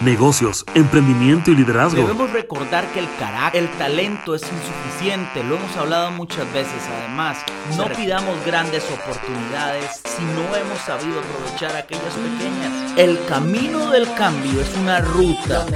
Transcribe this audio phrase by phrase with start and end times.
[0.00, 2.00] negocios, emprendimiento y liderazgo.
[2.00, 6.72] Debemos recordar que el carácter, el talento es insuficiente, lo hemos hablado muchas veces.
[6.98, 7.38] Además,
[7.76, 12.92] no pidamos grandes oportunidades si no hemos sabido aprovechar aquellas pequeñas.
[12.96, 15.66] El camino del cambio es una ruta.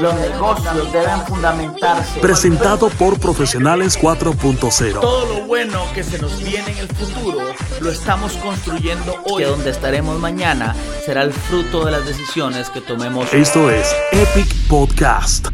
[0.00, 2.20] Los negocios deben fundamentarse.
[2.20, 5.00] Presentado por Profesionales 4.0.
[5.00, 7.40] Todo lo bueno que se nos viene en el futuro
[7.80, 9.42] lo estamos construyendo hoy.
[9.42, 13.32] Que donde estaremos mañana será el fruto de las decisiones que tomemos.
[13.32, 15.48] Esto es Epic Podcast.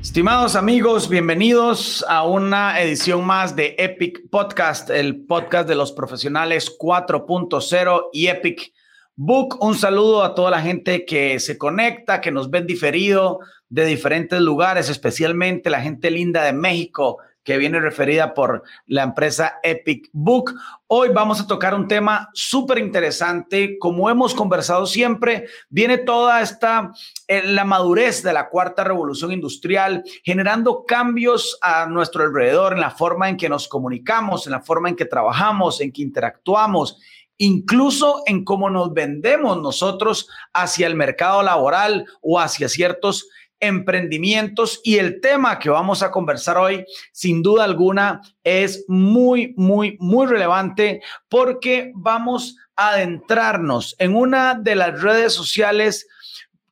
[0.00, 6.70] Estimados amigos, bienvenidos a una edición más de Epic Podcast, el podcast de los profesionales
[6.78, 8.72] 4.0 y Epic
[9.16, 9.56] Book.
[9.60, 14.40] Un saludo a toda la gente que se conecta, que nos ven diferido de diferentes
[14.40, 20.54] lugares, especialmente la gente linda de México, que viene referida por la empresa Epic Book.
[20.86, 23.78] Hoy vamos a tocar un tema súper interesante.
[23.78, 26.92] Como hemos conversado siempre, viene toda esta,
[27.28, 32.90] eh, la madurez de la cuarta revolución industrial, generando cambios a nuestro alrededor en la
[32.90, 36.98] forma en que nos comunicamos, en la forma en que trabajamos, en que interactuamos
[37.36, 43.28] incluso en cómo nos vendemos nosotros hacia el mercado laboral o hacia ciertos
[43.66, 49.96] emprendimientos y el tema que vamos a conversar hoy, sin duda alguna, es muy, muy,
[50.00, 56.06] muy relevante porque vamos a adentrarnos en una de las redes sociales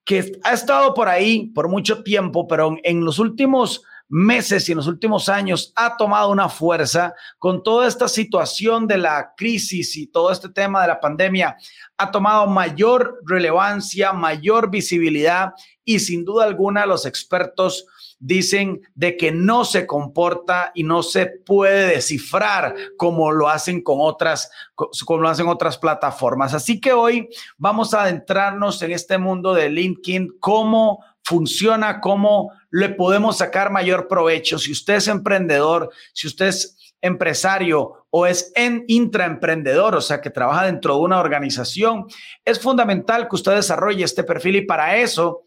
[0.05, 4.77] que ha estado por ahí por mucho tiempo, pero en los últimos meses y en
[4.77, 10.07] los últimos años ha tomado una fuerza con toda esta situación de la crisis y
[10.07, 11.57] todo este tema de la pandemia,
[11.97, 15.53] ha tomado mayor relevancia, mayor visibilidad
[15.83, 17.87] y sin duda alguna los expertos
[18.19, 23.97] dicen de que no se comporta y no se puede descifrar como lo hacen con
[23.99, 26.53] otras, como lo hacen otras plataformas.
[26.53, 32.91] Así que hoy vamos a adentrarnos en este mundo de LinkedIn, cómo funciona, cómo le
[32.91, 34.59] podemos sacar mayor provecho.
[34.59, 40.31] Si usted es emprendedor, si usted es empresario o es en intraemprendedor, o sea, que
[40.31, 42.07] trabaja dentro de una organización,
[42.45, 45.45] es fundamental que usted desarrolle este perfil y para eso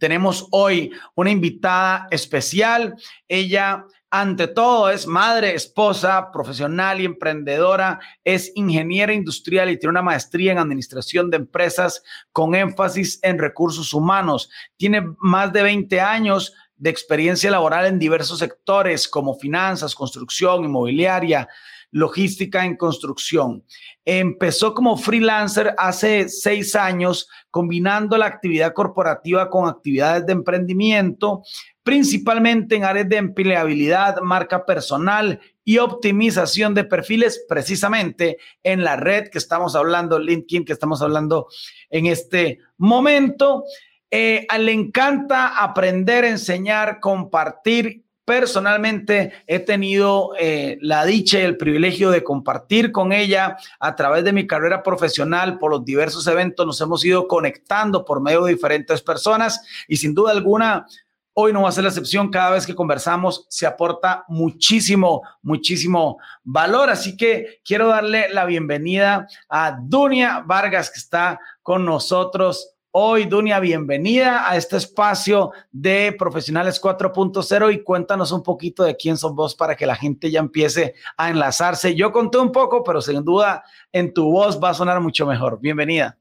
[0.00, 2.96] tenemos hoy una invitada especial.
[3.28, 10.02] Ella ante todo es madre, esposa, profesional y emprendedora, es ingeniera industrial y tiene una
[10.02, 12.02] maestría en administración de empresas
[12.32, 14.50] con énfasis en recursos humanos.
[14.76, 21.46] Tiene más de 20 años de experiencia laboral en diversos sectores como finanzas, construcción, inmobiliaria,
[21.92, 23.64] logística en construcción.
[24.04, 31.42] Empezó como freelancer hace seis años, combinando la actividad corporativa con actividades de emprendimiento,
[31.82, 39.28] principalmente en áreas de empleabilidad, marca personal y optimización de perfiles, precisamente en la red
[39.28, 41.48] que estamos hablando, LinkedIn, que estamos hablando
[41.88, 43.64] en este momento.
[44.10, 52.12] Eh, le encanta aprender, enseñar, compartir Personalmente he tenido eh, la dicha y el privilegio
[52.12, 56.64] de compartir con ella a través de mi carrera profesional por los diversos eventos.
[56.64, 60.86] Nos hemos ido conectando por medio de diferentes personas y sin duda alguna
[61.32, 62.30] Hoy no va a ser la excepción.
[62.30, 66.88] Cada vez que conversamos se aporta muchísimo, muchísimo valor.
[66.88, 73.60] Así que quiero darle la bienvenida a Dunia Vargas, que está con nosotros Hoy, Dunia,
[73.60, 79.54] bienvenida a este espacio de Profesionales 4.0 y cuéntanos un poquito de quién son vos
[79.54, 81.94] para que la gente ya empiece a enlazarse.
[81.94, 83.62] Yo conté un poco, pero sin duda
[83.92, 85.60] en tu voz va a sonar mucho mejor.
[85.60, 86.18] Bienvenida.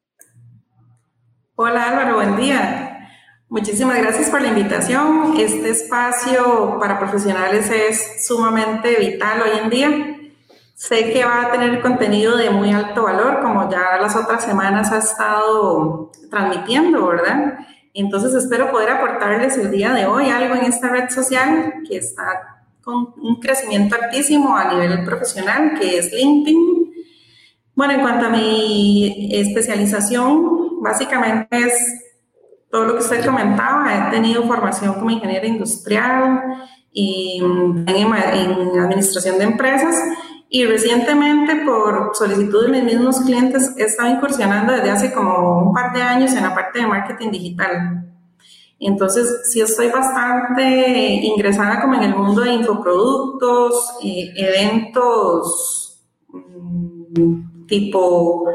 [1.56, 3.10] Hola Álvaro, buen día.
[3.50, 5.40] Muchísimas gracias por la invitación.
[5.40, 10.20] Este espacio para profesionales es sumamente vital hoy en día
[10.80, 14.90] Sé que va a tener contenido de muy alto valor, como ya las otras semanas
[14.94, 17.60] ha estado transmitiendo, ¿verdad?
[17.94, 22.60] Entonces espero poder aportarles el día de hoy algo en esta red social que está
[22.82, 26.94] con un crecimiento altísimo a nivel profesional, que es LinkedIn.
[27.76, 31.74] Bueno, en cuanto a mi especialización, básicamente es
[32.72, 34.08] todo lo que usted comentaba.
[34.08, 36.42] He tenido formación como ingeniera industrial
[36.92, 39.96] y en, en administración de empresas
[40.52, 45.74] y recientemente, por solicitud de mis mismos clientes, he estado incursionando desde hace como un
[45.74, 48.12] par de años en la parte de marketing digital.
[48.80, 58.46] Entonces, sí estoy bastante ingresada como en el mundo de infoproductos, eh, eventos mm, tipo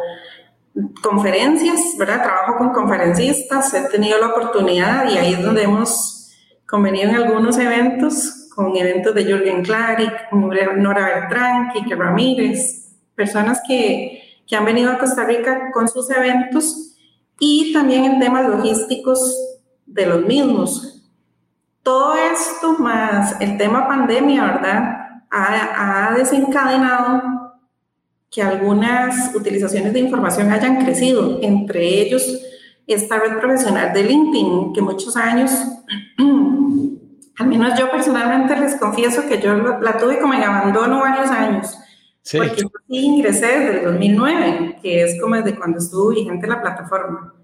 [1.00, 2.24] conferencias, ¿verdad?
[2.24, 6.32] Trabajo con conferencistas, he tenido la oportunidad y ahí es donde hemos
[6.66, 14.42] convenido en algunos eventos con eventos de Jürgen Klarik, Nora Bertrán, Kike Ramírez, personas que,
[14.46, 16.96] que han venido a Costa Rica con sus eventos
[17.38, 19.36] y también en temas logísticos
[19.86, 21.02] de los mismos.
[21.82, 25.22] Todo esto más el tema pandemia, ¿verdad?
[25.30, 27.22] Ha, ha desencadenado
[28.30, 32.40] que algunas utilizaciones de información hayan crecido, entre ellos
[32.86, 35.50] esta red profesional de LinkedIn, que muchos años,
[37.38, 41.78] al menos yo personalmente les confieso que yo la tuve como en abandono varios años,
[42.22, 42.38] sí.
[42.38, 46.60] porque yo sí ingresé desde el 2009, que es como desde cuando estuvo vigente la
[46.60, 47.34] plataforma.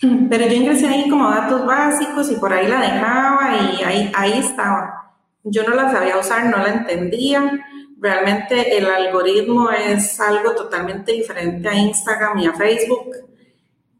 [0.30, 4.38] Pero yo ingresé ahí como datos básicos y por ahí la dejaba y ahí, ahí
[4.38, 5.14] estaba.
[5.42, 7.66] Yo no la sabía usar, no la entendía.
[7.98, 13.10] Realmente el algoritmo es algo totalmente diferente a Instagram y a Facebook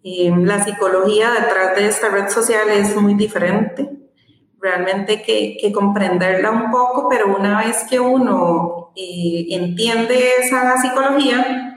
[0.03, 3.89] la psicología detrás de esta red social es muy diferente.
[4.61, 11.71] Realmente que, que comprenderla un poco, pero una vez que uno eh, entiende esa psicología,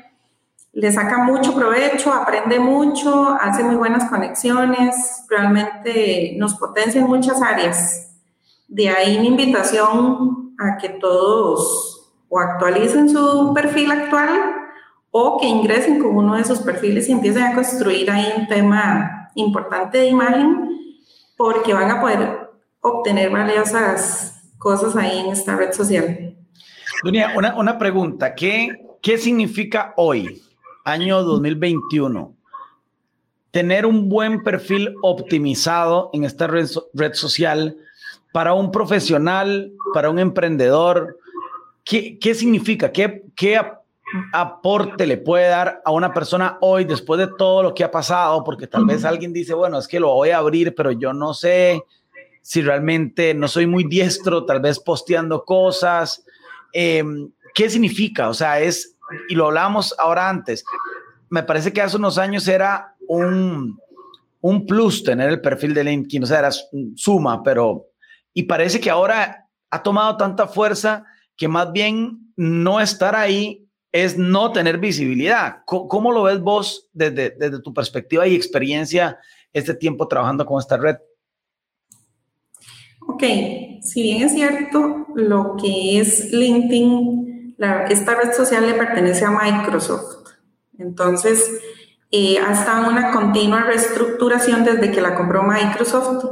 [0.74, 7.41] le saca mucho provecho, aprende mucho, hace muy buenas conexiones, realmente nos potencia en muchas
[7.41, 8.18] áreas.
[8.68, 14.29] De ahí mi invitación a que todos o actualicen su perfil actual
[15.12, 19.29] o que ingresen con uno de esos perfiles y empiecen a construir ahí un tema
[19.36, 20.69] importante de imagen
[21.38, 22.43] porque van a poder
[22.83, 26.35] obtener valiosas cosas ahí en esta red social.
[27.03, 30.41] Dunia, una, una pregunta, ¿Qué, ¿qué significa hoy,
[30.85, 32.35] año 2021,
[33.51, 37.77] tener un buen perfil optimizado en esta red, red social
[38.31, 41.18] para un profesional, para un emprendedor?
[41.83, 42.91] ¿Qué, qué significa?
[42.91, 43.62] ¿Qué, qué
[44.31, 48.44] aporte le puede dar a una persona hoy después de todo lo que ha pasado?
[48.44, 51.33] Porque tal vez alguien dice, bueno, es que lo voy a abrir, pero yo no
[51.33, 51.83] sé
[52.44, 56.24] si realmente no soy muy diestro, tal vez posteando cosas.
[56.74, 58.30] Em, ¿Qué significa?
[58.30, 58.98] O sea, es,
[59.30, 60.63] y lo hablamos ahora antes,
[61.30, 63.80] me parece que hace unos años era un,
[64.42, 66.51] un plus tener el perfil de LinkedIn, o sea, era
[66.95, 67.88] suma, pero,
[68.34, 71.06] y parece que ahora ha tomado tanta fuerza
[71.38, 75.60] que más bien no estar ahí es no tener visibilidad.
[75.66, 79.18] ¿Cómo, lo ves vos desde, desde, tu perspectiva y experiencia
[79.54, 80.98] este tiempo trabajando con esta red?
[83.13, 83.24] Ok,
[83.83, 87.56] si bien es cierto, lo que es LinkedIn,
[87.89, 90.30] esta red social le pertenece a Microsoft.
[90.80, 91.62] Entonces,
[92.10, 96.25] eh, ha estado una continua reestructuración desde que la compró Microsoft,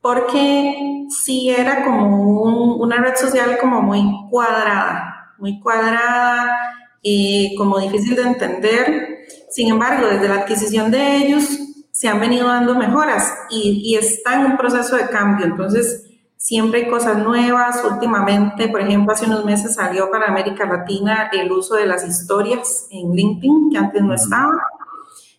[0.00, 2.42] porque sí era como
[2.82, 6.58] una red social como muy cuadrada, muy cuadrada,
[7.00, 9.18] y como difícil de entender.
[9.50, 11.44] Sin embargo, desde la adquisición de ellos
[11.92, 15.46] se han venido dando mejoras y, y está en un proceso de cambio.
[15.46, 16.10] Entonces,
[16.44, 17.82] siempre hay cosas nuevas.
[17.90, 22.86] Últimamente, por ejemplo, hace unos meses salió para América Latina el uso de las historias
[22.90, 24.52] en LinkedIn, que antes no estaba.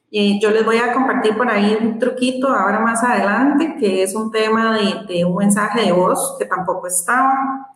[0.10, 4.16] y yo les voy a compartir por ahí un truquito ahora más adelante, que es
[4.16, 7.68] un tema de, de un mensaje de voz que tampoco estaba.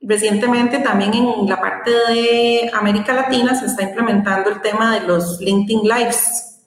[0.00, 5.40] Recientemente también en la parte de América Latina se está implementando el tema de los
[5.40, 6.62] LinkedIn Lives,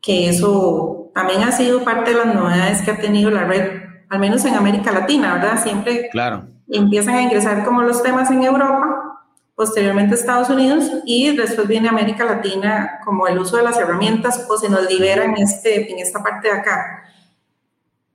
[0.00, 4.18] que eso también ha sido parte de las novedades que ha tenido la red, al
[4.18, 5.62] menos en América Latina, ¿verdad?
[5.62, 6.44] Siempre claro.
[6.68, 9.24] empiezan a ingresar como los temas en Europa,
[9.54, 14.56] posteriormente Estados Unidos y después viene América Latina como el uso de las herramientas o
[14.56, 17.04] se nos libera en, este, en esta parte de acá.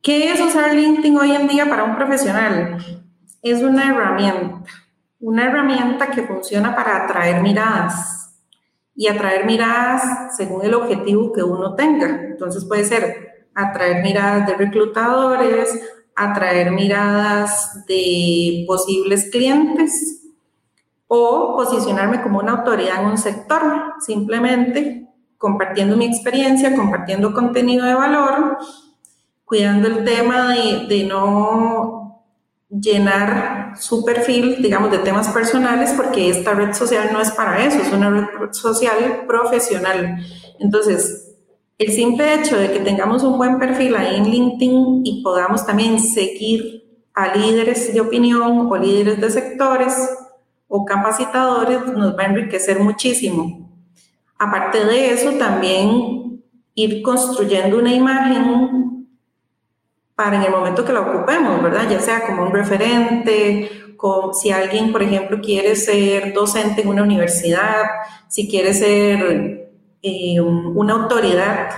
[0.02, 2.78] ¿Qué es usar LinkedIn hoy en día para un profesional?
[3.44, 4.72] es una herramienta,
[5.20, 8.40] una herramienta que funciona para atraer miradas
[8.96, 12.08] y atraer miradas según el objetivo que uno tenga.
[12.08, 15.80] Entonces puede ser atraer miradas de reclutadores,
[16.16, 20.22] atraer miradas de posibles clientes
[21.08, 25.08] o posicionarme como una autoridad en un sector, simplemente
[25.38, 28.58] compartiendo mi experiencia, compartiendo contenido de valor,
[29.46, 32.04] cuidando el tema de, de no
[32.70, 37.80] llenar su perfil, digamos, de temas personales, porque esta red social no es para eso,
[37.80, 40.18] es una red social profesional.
[40.60, 41.23] Entonces,
[41.84, 46.00] el simple hecho de que tengamos un buen perfil ahí en LinkedIn y podamos también
[46.00, 49.94] seguir a líderes de opinión o líderes de sectores
[50.68, 53.70] o capacitadores nos va a enriquecer muchísimo.
[54.40, 56.42] Aparte de eso, también
[56.74, 59.08] ir construyendo una imagen
[60.16, 61.90] para en el momento que la ocupemos, ¿verdad?
[61.90, 67.04] Ya sea como un referente, como si alguien, por ejemplo, quiere ser docente en una
[67.04, 67.84] universidad,
[68.28, 69.63] si quiere ser
[70.04, 71.70] eh, una autoridad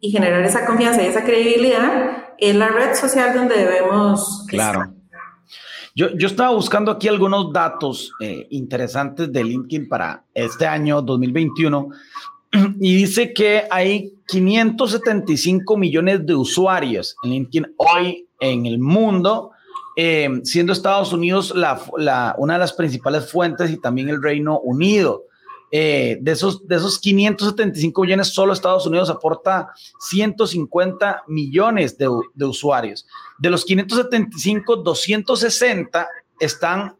[0.00, 4.44] y generar esa confianza y esa credibilidad, es la red social donde debemos...
[4.48, 4.92] Claro.
[5.94, 11.88] Yo, yo, estaba buscando aquí algunos datos eh, interesantes de LinkedIn para este año 2021
[12.80, 19.52] y dice que hay 575 millones de usuarios en LinkedIn hoy en el mundo,
[19.96, 25.24] eh, siendo Estados Unidos la, una de las principales fuentes y también el Reino Unido.
[25.70, 32.08] Eh, de, esos, de esos 575 millones, solo Estados Unidos aporta 150 millones de,
[32.46, 33.06] usuarios.
[33.38, 36.08] De los 575, 260
[36.38, 36.96] están,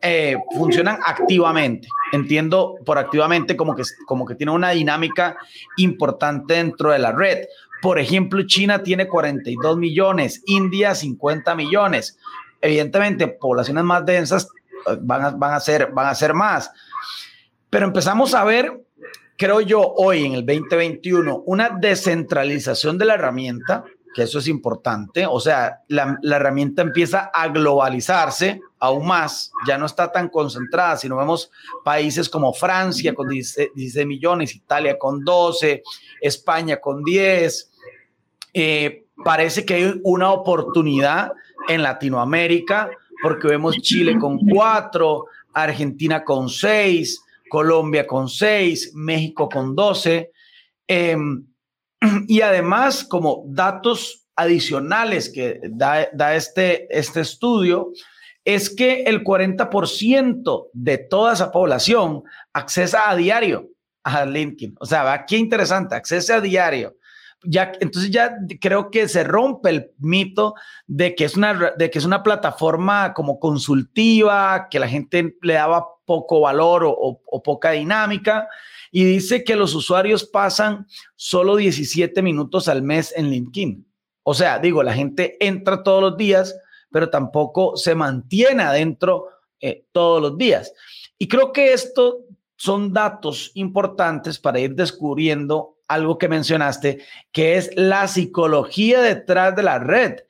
[0.00, 1.88] eh, funcionan activamente.
[2.12, 5.36] Entiendo por activamente como que, como que tiene una dinámica
[5.76, 7.46] importante dentro de la red.
[7.82, 12.16] Por ejemplo, China tiene 42 millones, India 50 millones.
[12.60, 14.48] Evidentemente, poblaciones más densas
[14.86, 16.70] eh, van van a, ser, van a ser más.
[17.74, 18.84] Pero empezamos a ver,
[19.36, 23.82] creo yo, hoy en el 2021, una descentralización de la herramienta,
[24.14, 25.26] que eso es importante.
[25.26, 30.96] O sea, la, herramienta empieza a globalizarse aún más, ya no está tan concentrada.
[30.96, 31.50] Si no vemos
[31.82, 35.82] países como Francia con 16, millones, Italia con 12,
[36.20, 37.72] España con 10,
[38.52, 41.32] eh, parece que hay una oportunidad
[41.66, 42.88] en Latinoamérica
[43.20, 50.30] porque vemos Chile con 4, Argentina con 6, Colombia con 6, México con 12.
[50.86, 51.46] Em,
[52.28, 57.92] y además, como datos adicionales que da, este, este estudio,
[58.44, 62.22] es que el 40% de toda esa población
[62.52, 63.70] accesa a diario
[64.02, 64.76] a LinkedIn.
[64.80, 66.96] O sea, qué interesante, accesa a diario.
[67.46, 70.54] Ya, entonces ya creo que se rompe el mito
[70.86, 75.54] de que es una, de que es una plataforma como consultiva, que la gente le
[75.54, 78.48] daba poco valor o, poca dinámica.
[78.90, 83.86] Y dice que los usuarios pasan solo 17 minutos al mes en LinkedIn.
[84.22, 86.56] O sea, digo, la gente entra todos los días,
[86.90, 89.26] pero tampoco se mantiene adentro
[89.60, 90.72] eh, todos los días.
[91.18, 92.24] Y creo que esto
[92.56, 99.62] son datos importantes para ir descubriendo algo que mencionaste, que es la psicología detrás de
[99.62, 100.20] la red.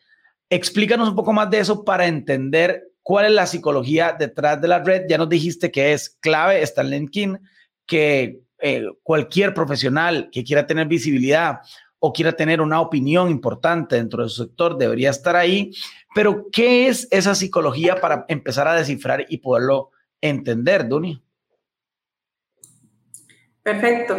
[0.51, 4.81] Explícanos un poco más de eso para entender cuál es la psicología detrás de la
[4.81, 5.05] red.
[5.09, 7.39] Ya nos dijiste que es clave, está en LinkedIn,
[7.87, 11.61] que eh, cualquier profesional que quiera tener visibilidad
[11.99, 15.73] o quiera tener una opinión importante dentro de su sector debería estar ahí.
[16.15, 21.21] Pero, ¿qué es esa psicología para empezar a descifrar y poderlo entender, Dunia?
[23.63, 24.17] Perfecto.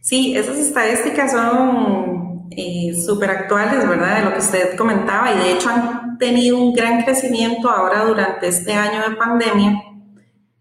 [0.00, 4.18] Sí, esas estadísticas son eh, súper actuales, ¿verdad?
[4.18, 8.48] De lo que usted comentaba y de hecho han tenido un gran crecimiento ahora durante
[8.48, 9.82] este año de pandemia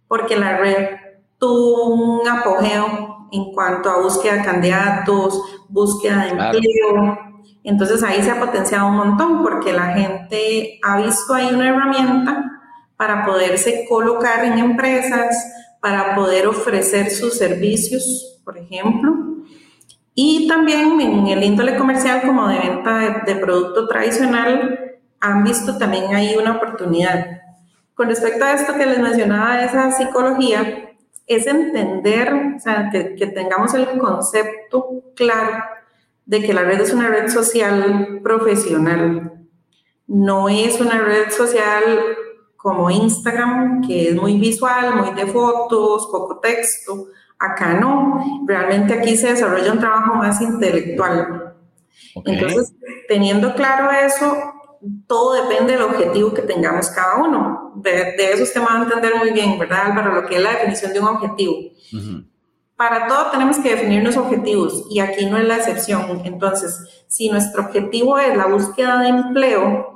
[0.08, 0.88] porque la red
[1.38, 7.20] tuvo un apogeo en cuanto a búsqueda de candidatos, búsqueda de empleo.
[7.64, 12.62] Entonces ahí se ha potenciado un montón porque la gente ha visto ahí una herramienta
[12.98, 15.36] para poderse colocar en empresas,
[15.82, 19.14] para poder ofrecer sus servicios, por ejemplo.
[20.18, 26.16] Y también en el índole comercial como de venta de, producto tradicional, han visto también
[26.16, 27.42] ahí una oportunidad.
[27.94, 30.94] Con respecto a esto que les mencionaba de esa psicología,
[31.28, 35.64] es entender, o sea, que, que, tengamos el concepto claro
[36.26, 39.34] de que la red es una red social profesional.
[40.08, 41.84] No es una red social
[42.56, 47.08] como Instagram, que es muy visual, muy de fotos, poco texto.
[47.40, 51.56] Acá no, realmente aquí se desarrolla un trabajo más intelectual.
[52.24, 52.74] Entonces,
[53.08, 54.54] teniendo claro eso,
[55.08, 57.74] todo depende del objetivo que tengamos cada uno.
[57.76, 60.14] De, eso usted va a entender muy bien, ¿verdad, Álvaro?
[60.14, 61.56] Lo que es la definición de un objetivo.
[62.76, 66.22] Para todo tenemos que definirnos objetivos y aquí no es la excepción.
[66.26, 69.95] Entonces, si nuestro objetivo es la búsqueda de empleo,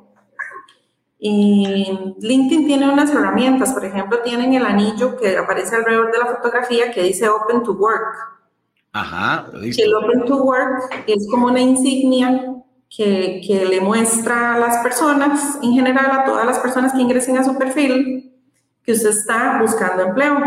[1.22, 1.68] y
[2.22, 6.92] LinkedIn tiene unas herramientas, por ejemplo, tienen el anillo que aparece alrededor de la fotografía
[6.92, 8.16] que dice Open to Work.
[8.94, 12.56] Ajá, El Open to Work es como una insignia
[12.90, 17.38] que, que, le muestra a las personas, en general a todas las personas que ingresen
[17.38, 18.34] a su perfil,
[18.84, 20.38] que usted está buscando empleo.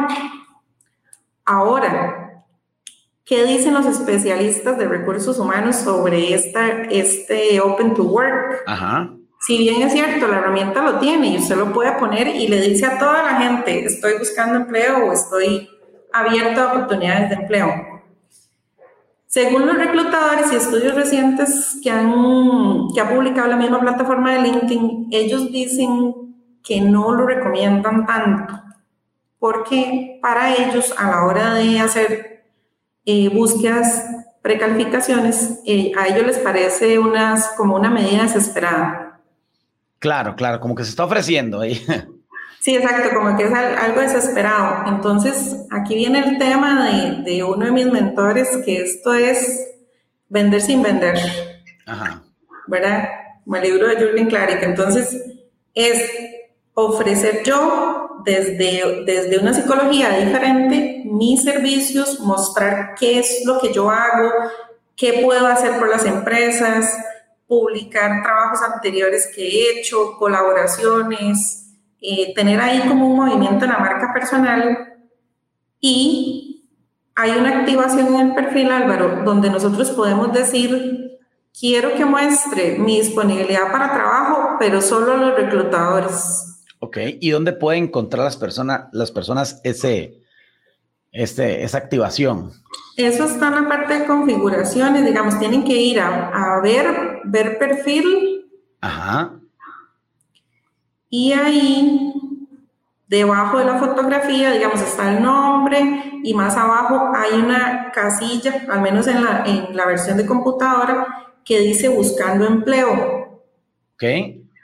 [1.44, 2.44] Ahora,
[3.24, 8.64] ¿qué dicen los especialistas de recursos humanos sobre esta, este Open to Work?
[8.66, 9.12] Ajá.
[9.44, 12.60] Si bien es cierto, la herramienta lo tiene y usted lo puede poner y le
[12.60, 15.68] dice a toda la gente, estoy buscando empleo o estoy
[16.12, 17.92] abierto a oportunidades de empleo.
[19.26, 24.42] Según los reclutadores y estudios recientes que, han, que ha publicado la misma plataforma de
[24.42, 26.14] LinkedIn, ellos dicen
[26.62, 28.62] que no lo recomiendan tanto,
[29.40, 32.44] porque para ellos a la hora de hacer
[33.04, 34.04] eh, búsquedas,
[34.40, 39.01] precalificaciones, eh, a ellos les parece unas, como una medida desesperada.
[40.02, 41.80] Claro, claro, como que se está ofreciendo ahí.
[42.60, 44.84] Sí, exacto, como que es algo desesperado.
[44.86, 49.66] Entonces, aquí viene el tema de, de uno de mis mentores, que esto es
[50.28, 51.18] vender sin vender.
[51.86, 52.22] Ajá.
[52.68, 53.08] ¿Verdad?
[53.42, 54.62] Como el libro de Jürgen Klarik.
[54.62, 55.24] Entonces,
[55.74, 56.08] es
[56.74, 63.90] ofrecer yo desde, desde una psicología diferente mis servicios, mostrar qué es lo que yo
[63.90, 64.30] hago,
[64.94, 66.96] qué puedo hacer por las empresas,
[67.52, 73.78] publicar trabajos anteriores que he hecho, colaboraciones, eh, tener ahí como un movimiento en la
[73.78, 74.94] marca personal
[75.78, 76.66] y
[77.14, 81.18] hay una activación en el perfil Álvaro donde nosotros podemos decir,
[81.58, 86.64] quiero que muestre mi disponibilidad para trabajo, pero solo a los reclutadores.
[86.78, 90.22] Ok, ¿y dónde pueden encontrar las personas, las personas ese,
[91.12, 92.50] este, esa activación?
[92.96, 98.50] Eso está en la parte de configuraciones, digamos, tienen que ir a, ver, ver perfil.
[98.80, 99.32] Ajá.
[101.08, 102.12] Y ahí,
[103.06, 108.80] debajo de la fotografía, digamos, está el nombre y más abajo hay una casilla, al
[108.80, 113.42] menos en la, en la versión de computadora, que dice buscando empleo.
[113.94, 114.04] Ok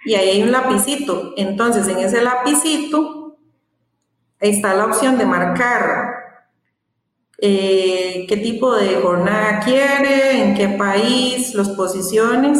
[0.09, 1.35] y ahí hay un lapicito.
[1.37, 3.37] Entonces, en ese lapicito
[4.41, 6.28] está la opción de marcar
[7.39, 12.59] eh, qué tipo de jornada quiere, en qué país, las posiciones.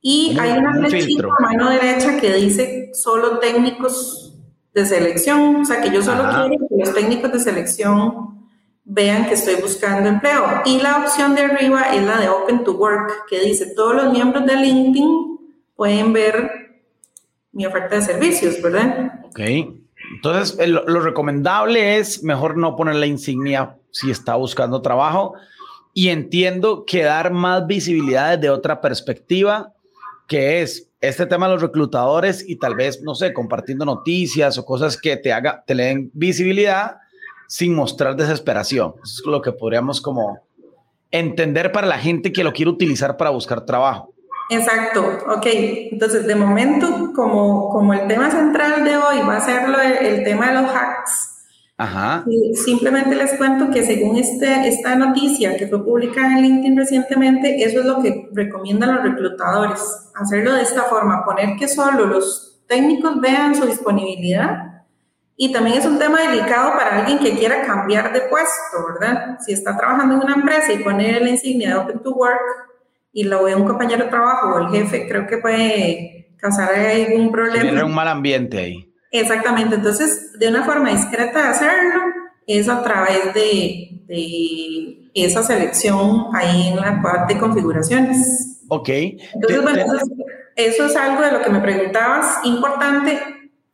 [0.00, 4.36] Y hay una flechita a mano derecha que dice solo técnicos
[4.74, 8.48] de selección, o sea que yo solo quiero que los técnicos de selección
[8.84, 10.44] vean que estoy buscando empleo.
[10.64, 14.12] Y la opción de arriba es la de Open to Work, que dice todos los
[14.12, 15.38] miembros de LinkedIn
[15.74, 16.50] pueden ver
[17.52, 19.20] mi oferta de servicios, ¿verdad?
[19.24, 19.40] Ok.
[20.14, 25.34] Entonces, lo recomendable es mejor no poner la insignia si está buscando trabajo.
[25.92, 29.72] Y entiendo que dar más visibilidad desde otra perspectiva,
[30.28, 34.64] que es este tema de los reclutadores y tal vez, no sé, compartiendo noticias o
[34.64, 36.96] cosas que te haga, te le den visibilidad
[37.48, 38.94] sin mostrar desesperación.
[39.02, 40.40] Eso es lo que podríamos como
[41.10, 44.12] entender para la gente que lo quiere utilizar para buscar trabajo.
[44.48, 45.46] Exacto, ok.
[45.92, 49.62] Entonces, de momento, como, como el tema central de hoy va a ser
[50.02, 51.32] el, tema de los hacks,
[51.78, 52.24] Ajá.
[52.64, 57.80] simplemente les cuento que según este, esta noticia que fue publicada en LinkedIn recientemente, eso
[57.80, 59.80] es lo que recomiendan los reclutadores,
[60.14, 64.84] hacerlo de esta forma, poner que solo los técnicos vean su disponibilidad.
[65.38, 69.38] Y también es un tema delicado para alguien que quiera cambiar de puesto, ¿verdad?
[69.40, 72.40] Si está trabajando en una empresa y pone la insignia de Open to Work,
[73.16, 77.32] y lo ve un compañero de trabajo o el jefe, creo que puede causar algún
[77.32, 77.62] problema.
[77.62, 78.92] Tiene un mal ambiente ahí.
[79.10, 82.02] Exactamente, entonces de una forma discreta de hacerlo
[82.46, 88.60] es a través de, de esa selección ahí en la parte de configuraciones.
[88.68, 88.90] Ok.
[88.90, 89.82] Entonces, bueno,
[90.54, 93.18] eso, es algo de lo que me preguntabas, importante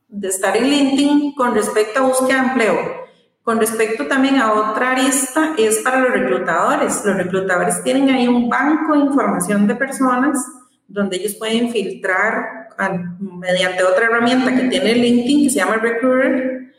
[0.07, 3.02] de estar en LinkedIn con respecto a búsqueda de empleo.
[3.43, 7.05] Con respecto también a otra arista, es para los reclutadores.
[7.05, 10.39] Los reclutadores tienen ahí un banco de información de personas
[10.87, 12.69] donde ellos pueden filtrar
[13.11, 16.73] mediante otra herramienta que tiene LinkedIn que se llama Recruiter,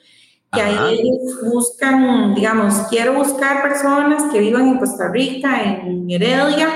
[0.51, 6.69] que ahí ellos buscan, digamos, quiero buscar personas que vivan en Costa Rica, en Heredia,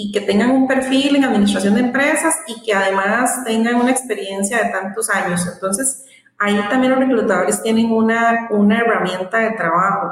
[0.00, 4.58] y que tengan un perfil en administración de empresas y que además tengan una experiencia
[4.58, 5.44] de tantos años.
[5.52, 6.04] Entonces,
[6.38, 10.08] ahí también los reclutadores tienen una, una herramienta de trabajo.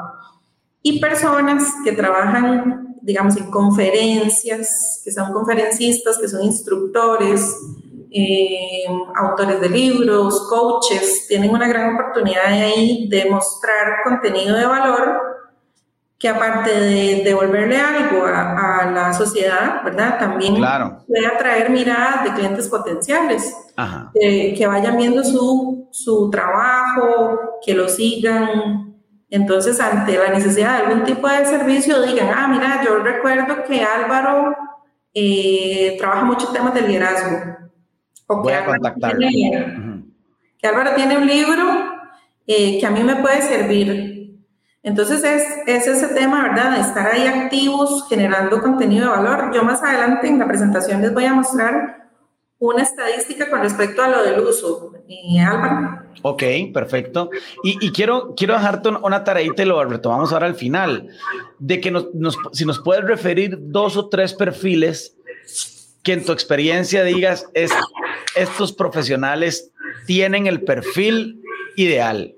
[0.83, 7.57] Y personas que trabajan, digamos, en conferencias, que son conferencistas, que son instructores,
[8.11, 8.85] eh,
[9.17, 15.37] autores de libros, coaches, tienen una gran oportunidad ahí de mostrar contenido de valor
[16.19, 20.19] que aparte de devolverle algo a, la sociedad, ¿verdad?
[20.19, 23.55] También puede atraer miradas de clientes potenciales,
[24.15, 28.97] que vayan viendo su, su trabajo, que lo sigan.
[29.29, 33.83] Entonces, ante la necesidad de algún tipo de servicio, digan, ah, mira, yo recuerdo que
[33.83, 34.55] Álvaro
[35.13, 37.39] eh, trabaja mucho temas de liderazgo.
[38.29, 40.05] O Voy que, a Álvaro tiene,
[40.59, 41.65] que Álvaro tiene un libro
[42.47, 44.17] eh, que a mí me puede servir
[44.87, 46.77] entonces es, es, ese tema, ¿verdad?
[46.77, 49.53] De estar ahí activos, generando contenido de valor.
[49.53, 52.06] Yo más adelante en la presentación les voy a mostrar
[52.59, 54.92] una estadística con respecto a lo del uso.
[55.07, 56.03] Y Álvaro.
[56.23, 56.42] Ok,
[56.73, 57.31] perfecto.
[57.62, 61.09] Y, quiero, quiero dejarte una tareita y lo retomamos ahora al final,
[61.59, 62.09] de que nos,
[62.53, 65.16] si nos puedes referir dos o tres perfiles
[66.03, 67.73] que en tu experiencia digas, es,
[68.35, 69.73] estos profesionales
[70.07, 71.42] tienen el perfil
[71.77, 72.36] ideal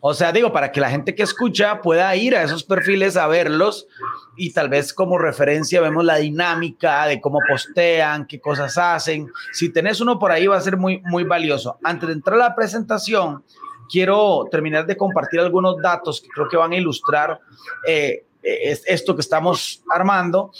[0.00, 3.26] O sea, digo, para que la gente que escucha pueda ir a esos perfiles a
[3.26, 3.88] verlos
[4.36, 9.28] y tal vez como referencia vemos la dinámica de cómo postean, qué cosas hacen.
[9.52, 11.78] Si tenés uno por ahí va a ser muy, muy valioso.
[11.82, 13.42] Antes de entrar a la presentación,
[13.90, 17.40] quiero terminar de compartir algunos datos que creo que van a ilustrar
[17.86, 20.52] eh, esto que estamos armando.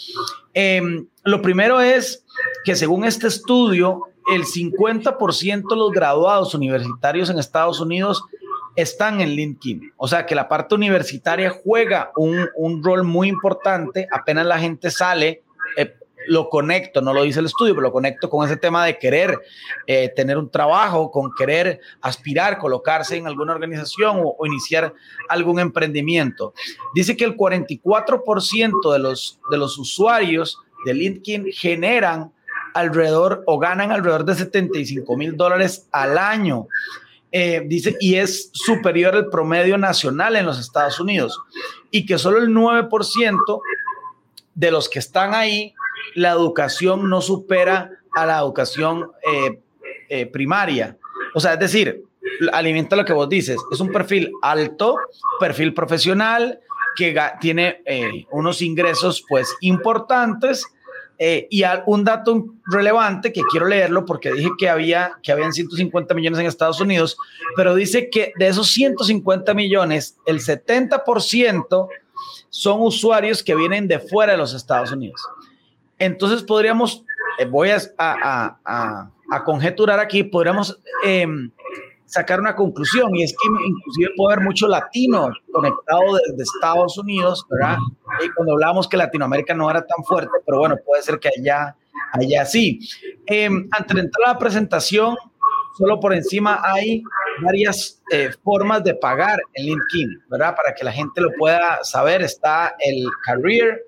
[0.53, 2.25] Em, lo primero es
[2.65, 4.03] que según este estudio,
[4.35, 8.23] el 50% de los graduados universitarios en Estados Unidos
[8.79, 9.93] están en LinkedIn.
[9.97, 14.07] O sea que la parte universitaria juega un, un rol muy importante.
[14.13, 15.43] Apenas la gente sale,
[15.77, 15.97] eh,
[16.29, 19.37] lo conecto, no lo dice el estudio, pero lo conecto con ese tema de querer
[19.85, 24.95] eh, tener un trabajo, con querer aspirar, colocarse en alguna organización o, o iniciar
[25.29, 26.55] algún emprendimiento.
[26.95, 32.33] Dice que el 44% de los, de los usuarios de LinkedIn generan
[32.75, 36.69] alrededor o ganan alrededor de 75 mil dólares al año.
[37.31, 41.41] Eh, dice, y es superior al promedio nacional en los Estados Unidos.
[41.91, 43.61] Y que solo el 9%
[44.55, 45.75] de los que están ahí,
[46.15, 49.61] la educación no supera a la educación eh,
[50.09, 50.97] eh, primaria.
[51.35, 52.03] O sea, es decir,
[52.53, 53.59] alimenta lo que vos dices.
[53.71, 54.97] Es un perfil alto,
[55.39, 56.61] perfil profesional,
[56.97, 57.83] que tiene
[58.33, 60.67] unos ingresos pues importantes
[61.21, 66.15] eh, y un dato relevante que quiero leerlo porque dije que había que habían 150
[66.15, 67.17] millones en Estados Unidos,
[67.57, 71.89] pero dice que de esos 150 millones, el 70%
[72.51, 75.21] son usuarios que vienen de fuera de los Estados Unidos.
[75.99, 77.05] Entonces podríamos,
[77.39, 81.51] eh, voy a, a, a, a, conjeturar aquí, podríamos em,
[82.09, 87.45] sacar una conclusión y es que inclusive puede haber mucho latino conectado desde Estados Unidos,
[87.51, 87.77] ¿verdad?
[88.25, 91.77] Y cuando hablamos que Latinoamérica no era tan fuerte, pero bueno, puede ser que allá,
[92.13, 92.81] allá sí.
[93.27, 95.17] Eh, antes de entrar a la presentación,
[95.77, 97.03] solo por encima hay
[97.43, 100.57] varias eh, formas de pagar en LinkedIn, ¿verdad?
[100.57, 103.83] Para que la gente lo pueda saber, está el Career,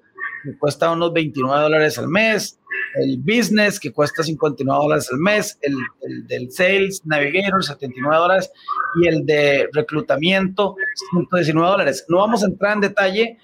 [0.45, 2.60] que cuesta unos 29 dólares al mes,
[2.95, 8.53] el business que cuesta 59 dólares al mes, el, del sales navigator 79 dólares
[9.01, 10.77] y el de reclutamiento
[11.11, 12.05] 119 dólares.
[12.09, 13.39] No vamos a entrar en detalle,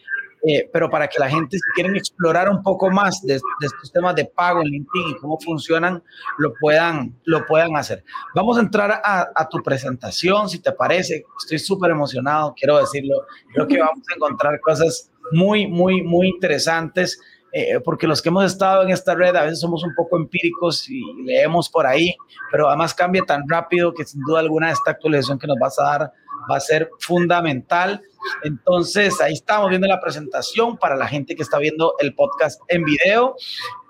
[0.49, 4.15] eh, pero para que la gente si quieren explorar un poco más de, estos temas
[4.15, 6.03] de pago en LinkedIn y cómo funcionan,
[6.39, 8.05] lo puedan, lo puedan hacer.
[8.35, 11.25] Vamos a entrar a, a tu presentación, si te parece.
[11.41, 13.27] Estoy súper emocionado, quiero decirlo.
[13.53, 17.21] Creo que vamos a encontrar cosas muy, muy, muy interesantes.
[17.53, 20.89] Eh, porque los que hemos estado en esta red a veces somos un poco empíricos
[20.91, 22.15] y leemos por ahí,
[22.51, 25.85] pero además cambia tan rápido que sin duda alguna esta actualización que nos vas a
[25.85, 26.13] dar
[26.51, 28.03] va a ser fundamental.
[28.43, 32.85] Entonces, ahí estamos viendo la presentación para la gente que está viendo el podcast en
[32.85, 33.37] video.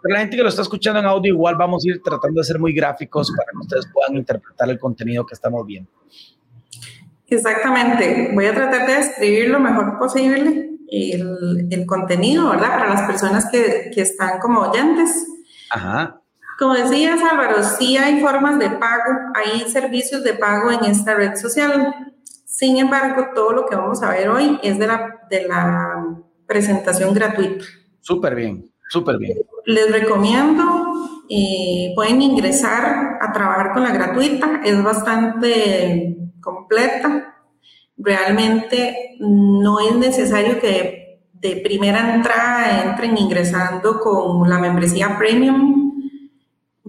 [0.02, 2.44] Para la gente que lo está escuchando en audio, igual vamos a ir tratando de
[2.44, 5.90] ser muy gráficos para que ustedes puedan interpretar el contenido que estamos viendo.
[7.28, 8.30] Exactamente.
[8.32, 12.79] Voy a tratar de describir lo mejor posible el, el, contenido, ¿verdad?
[12.79, 15.27] Para las personas que, que están como oyentes.
[15.70, 16.20] Ajá.
[16.59, 21.37] Como decías, Álvaro, sí hay formas de pago, hay servicios de pago en esta red
[21.37, 21.94] social.
[22.44, 26.07] Sin embargo, todo lo que vamos a ver hoy es de la, de la
[26.46, 27.64] presentación gratuita.
[28.01, 29.37] Súper bien, súper bien.
[29.66, 37.36] Les recomiendo, eh, pueden ingresar a trabajar con la gratuita, es bastante completa,
[37.96, 46.02] realmente no es necesario que de primera entrada entren ingresando con la membresía premium.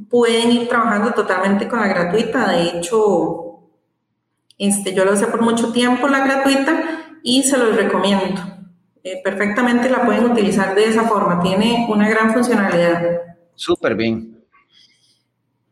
[0.09, 2.51] Pueden ir trabajando totalmente con la gratuita.
[2.51, 3.59] De hecho,
[4.57, 8.41] este, yo lo hice por mucho tiempo la gratuita y se los recomiendo.
[9.03, 11.41] Eh, perfectamente la pueden utilizar de esa forma.
[11.41, 13.21] Tiene una gran funcionalidad.
[13.55, 14.36] Súper bien.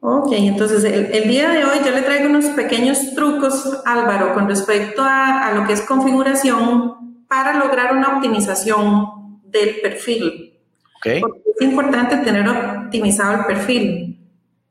[0.08, 5.02] Ok, entonces el, día de hoy yo le traigo unos pequeños trucos, Álvaro, con respecto
[5.04, 10.60] a, lo que es configuración para lograr una optimización del perfil.
[11.00, 11.22] Okay.
[11.22, 14.20] Porque es importante tener optimizado el perfil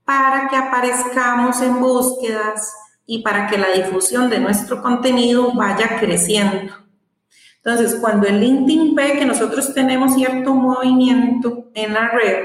[0.05, 2.73] para que aparezcamos en búsquedas
[3.05, 6.73] y para que la difusión de nuestro contenido vaya creciendo.
[7.57, 12.45] Entonces, cuando el LinkedIn ve que nosotros tenemos cierto movimiento en la red,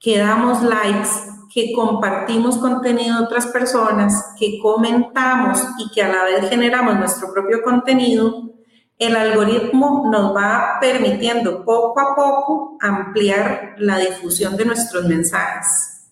[0.00, 6.24] que damos likes, que compartimos contenido de otras personas, que comentamos y que a la
[6.24, 8.52] vez generamos nuestro propio contenido,
[8.98, 16.10] el algoritmo nos va permitiendo poco a poco ampliar la difusión de nuestros mensajes.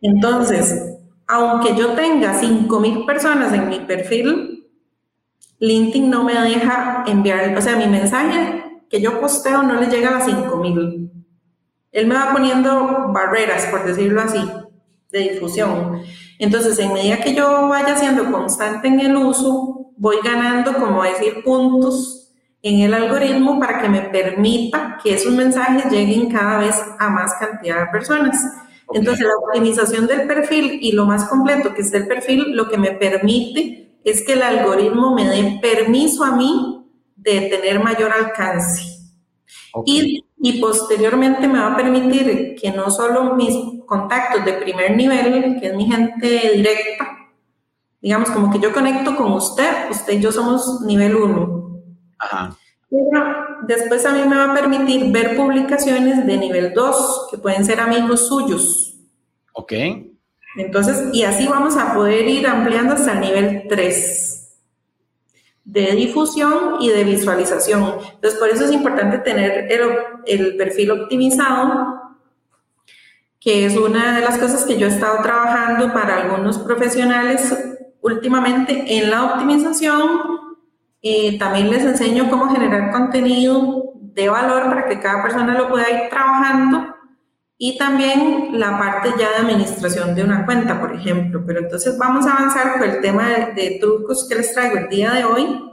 [0.00, 4.64] Entonces, aunque yo tenga 5.000 personas en mi perfil,
[5.58, 10.10] LinkedIn no me deja enviar, o sea, mi mensaje que yo posteo no le llega
[10.10, 11.10] a las 5.000.
[11.90, 14.38] Él me va poniendo barreras, por decirlo así
[15.10, 16.02] de difusión.
[16.38, 21.42] Entonces, en medida que yo vaya siendo constante en el uso, voy ganando, como decir,
[21.44, 27.08] puntos en el algoritmo para que me permita que esos mensajes lleguen cada vez a
[27.08, 28.36] más cantidad de personas.
[28.92, 32.78] Entonces, la optimización del perfil y lo más completo que es el perfil, lo que
[32.78, 38.82] me permite es que el algoritmo me dé permiso a mí de tener mayor alcance.
[39.84, 43.54] Y, y, posteriormente me va a permitir que no solo mis
[43.86, 47.16] contactos de primer nivel, que es mi gente directa,
[48.00, 51.58] digamos como que yo conecto con usted, usted y yo somos nivel 1.
[52.20, 52.56] Ajá.
[53.66, 57.80] después a mí me va a permitir ver publicaciones de nivel 2, que pueden ser
[57.80, 58.96] amigos suyos.
[59.52, 59.72] Ok.
[60.56, 64.37] Entonces, y así vamos a poder ir ampliando hasta el nivel 3
[65.68, 67.96] de difusión y de visualización.
[68.14, 69.68] Entonces, por eso es importante tener
[70.24, 72.16] el, perfil optimizado,
[73.38, 77.54] que es una de las cosas que yo he estado trabajando para algunos profesionales
[78.00, 80.08] últimamente en la optimización.
[81.02, 85.90] Eh, también les enseño cómo generar contenido de valor para que cada persona lo pueda
[85.90, 86.94] ir trabajando
[87.60, 91.42] y también la parte ya de administración de una cuenta, por ejemplo.
[91.44, 95.12] Pero entonces vamos a avanzar con el tema de, trucos que les traigo el día
[95.12, 95.64] de hoy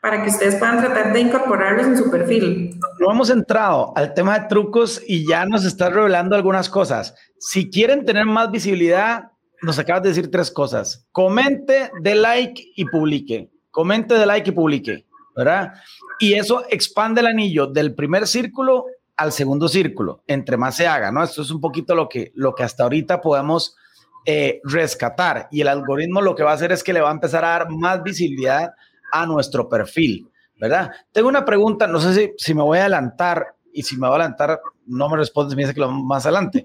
[0.00, 2.78] para que ustedes puedan tratar de incorporarlos en su perfil.
[3.00, 7.14] No hemos entrado al tema de trucos y ya nos está revelando algunas cosas.
[7.38, 9.24] Si quieren tener más visibilidad,
[9.62, 11.06] nos acabas de decir tres cosas.
[11.10, 13.50] Comente, dé like y publique.
[13.72, 15.04] Comente, dé like y publique,
[15.36, 15.74] ¿verdad?
[16.20, 18.86] Y eso expande el anillo del primer círculo
[19.20, 21.22] al segundo círculo, entre más se haga, ¿no?
[21.22, 23.76] Esto es un poquito lo que, lo que hasta ahorita podemos
[24.24, 27.12] eh, rescatar y el algoritmo lo que va a hacer es que le va a
[27.12, 28.70] empezar a dar más visibilidad
[29.12, 30.26] a nuestro perfil,
[30.58, 30.90] ¿verdad?
[31.12, 34.14] Tengo una pregunta, no sé si, si me voy a adelantar y si me voy
[34.14, 36.64] a adelantar, no me respondes, me dice que lo más adelante.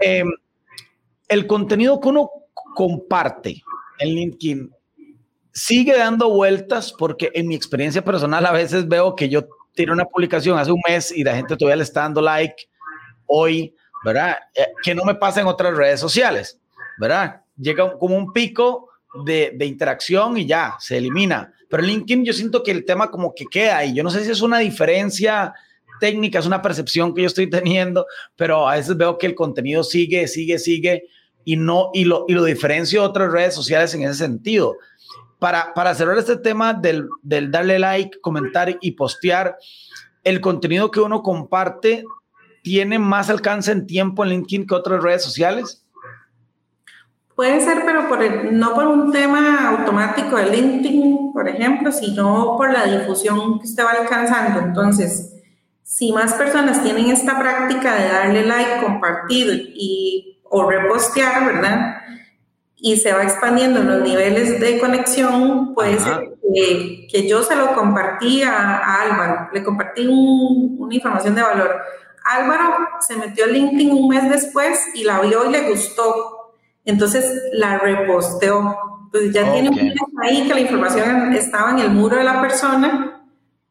[0.00, 0.28] Em,
[1.28, 2.30] el contenido que uno
[2.74, 3.62] comparte
[4.00, 4.74] en LinkedIn
[5.52, 9.46] sigue dando vueltas porque en mi experiencia personal a veces veo que yo
[9.80, 12.68] tiene una publicación hace un mes y la gente todavía le está dando like
[13.24, 14.36] hoy, ¿verdad?
[14.54, 16.60] Eh, que no me pasa en otras redes sociales,
[16.98, 17.40] ¿verdad?
[17.56, 18.90] Llega como un pico
[19.24, 21.52] de, de, interacción y ya, se elimina.
[21.70, 24.30] Pero LinkedIn yo siento que el tema como que queda y yo no sé si
[24.30, 25.54] es una diferencia
[25.98, 29.82] técnica, es una percepción que yo estoy teniendo, pero a veces veo que el contenido
[29.82, 31.04] sigue, sigue, sigue
[31.44, 34.76] y no, y lo, y lo diferencio de otras redes sociales en ese sentido
[35.40, 39.56] para, para cerrar este tema del, del darle like, comentar y postear,
[40.22, 42.04] el contenido que uno comparte
[42.62, 45.84] tiene más alcance en tiempo en LinkedIn que otras redes sociales?
[47.34, 48.02] Puede ser, pero
[48.52, 53.82] no por un tema automático de LinkedIn, por ejemplo, sino por la difusión que usted
[53.82, 54.60] va alcanzando.
[54.60, 55.36] Entonces,
[55.82, 61.96] si más personas tienen esta práctica de darle like, compartir y o repostear, ¿verdad?
[62.82, 68.42] Y se va expandiendo los niveles de conexión, puede ser que, yo se lo compartí
[68.42, 71.80] a, Álvaro, le compartí una información de valor.
[72.24, 76.54] Álvaro se metió a LinkedIn un mes después y la vio y le gustó.
[76.84, 78.76] Entonces la reposteó.
[79.10, 82.40] Pues ya tiene un mes ahí que la información estaba en el muro de la
[82.40, 83.24] persona,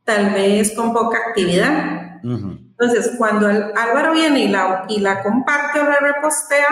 [0.04, 2.20] tal vez con poca actividad.
[2.24, 6.68] Entonces, cuando Álvaro viene y la, y la comparte o la repostea,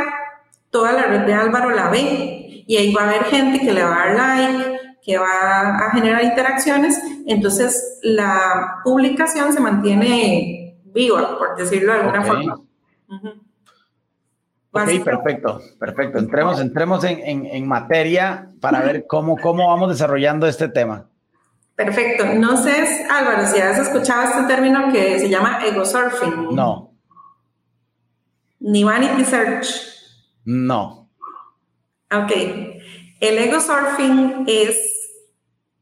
[0.70, 3.84] toda la red de Álvaro la ve y ahí va a haber gente que le
[3.84, 11.38] va a dar like, que va a generar interacciones, entonces la publicación se mantiene viva,
[11.38, 12.56] por decirlo de alguna forma.
[14.72, 16.20] Ok, perfecto, perfecto.
[16.20, 21.08] Entremos, entremos en, en, materia para ver cómo, cómo vamos desarrollando este tema.
[21.76, 22.26] Perfecto.
[22.36, 26.54] No sé, Álvaro, si has escuchado este término que se llama ego surfing.
[26.54, 26.92] No.
[28.60, 29.97] Ni vanity search.
[30.48, 31.10] No.
[32.10, 32.32] Ok.
[33.20, 34.80] El ego surfing es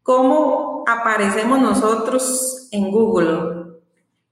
[0.02, 3.76] cómo aparecemos nosotros en Google.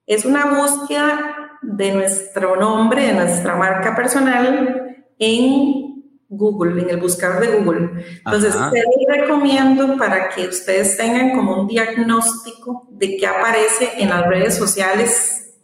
[0.07, 7.39] Es una búsqueda de nuestro nombre, de nuestra marca personal en Google, en el buscador
[7.39, 8.03] de Google.
[8.25, 14.25] Entonces, les recomiendo para que ustedes tengan como un diagnóstico de qué aparece en las
[14.25, 15.59] redes sociales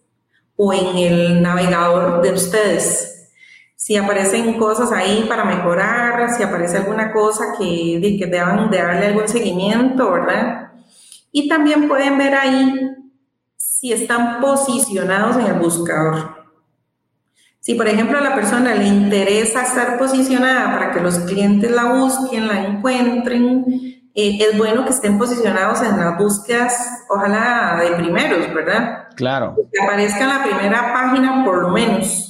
[0.56, 3.19] o en el navegador de ustedes
[3.80, 9.06] si aparecen cosas ahí para mejorar, si aparece alguna cosa que, que deban de darle
[9.06, 10.74] algún seguimiento, ¿verdad?
[11.32, 12.74] Y también pueden ver ahí
[13.56, 16.36] si están posicionados en el buscador.
[17.62, 21.86] Si, por ejemplo, a la persona le interesa estar posicionada para que los clientes la
[21.86, 23.64] busquen, la encuentren,
[24.14, 29.08] eh, es bueno que estén posicionados en las búsquedas, ojalá de primeros, ¿verdad?
[29.16, 29.56] Claro.
[29.56, 32.29] Que aparezca en la primera página por lo menos.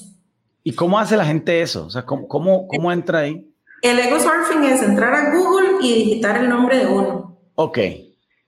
[0.69, 1.87] ¿Y cómo hace la gente eso?
[1.87, 3.43] O sea, ¿cómo, cómo, entra ahí?
[3.81, 7.39] El ego surfing es entrar a Google y digitar el nombre de uno.
[7.55, 7.79] Ok.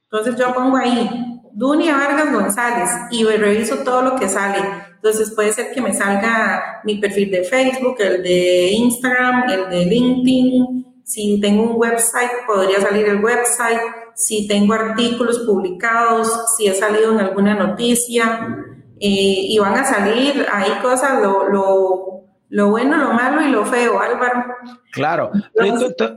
[0.04, 1.10] Entonces yo pongo ahí
[1.52, 4.60] Dunia Vargas González y reviso todo lo que sale.
[4.98, 9.86] Entonces puede ser que me salga mi perfil de Facebook, el de Instagram, el de
[9.86, 11.02] LinkedIn.
[11.04, 13.82] Si tengo un website, podría salir el website.
[14.14, 18.68] Si tengo artículos publicados, si he salido en alguna noticia.
[19.04, 23.66] Eh, y van a salir ahí cosas, lo, lo, lo, bueno, lo malo y lo
[23.66, 24.46] feo, Álvaro.
[24.92, 25.32] Claro.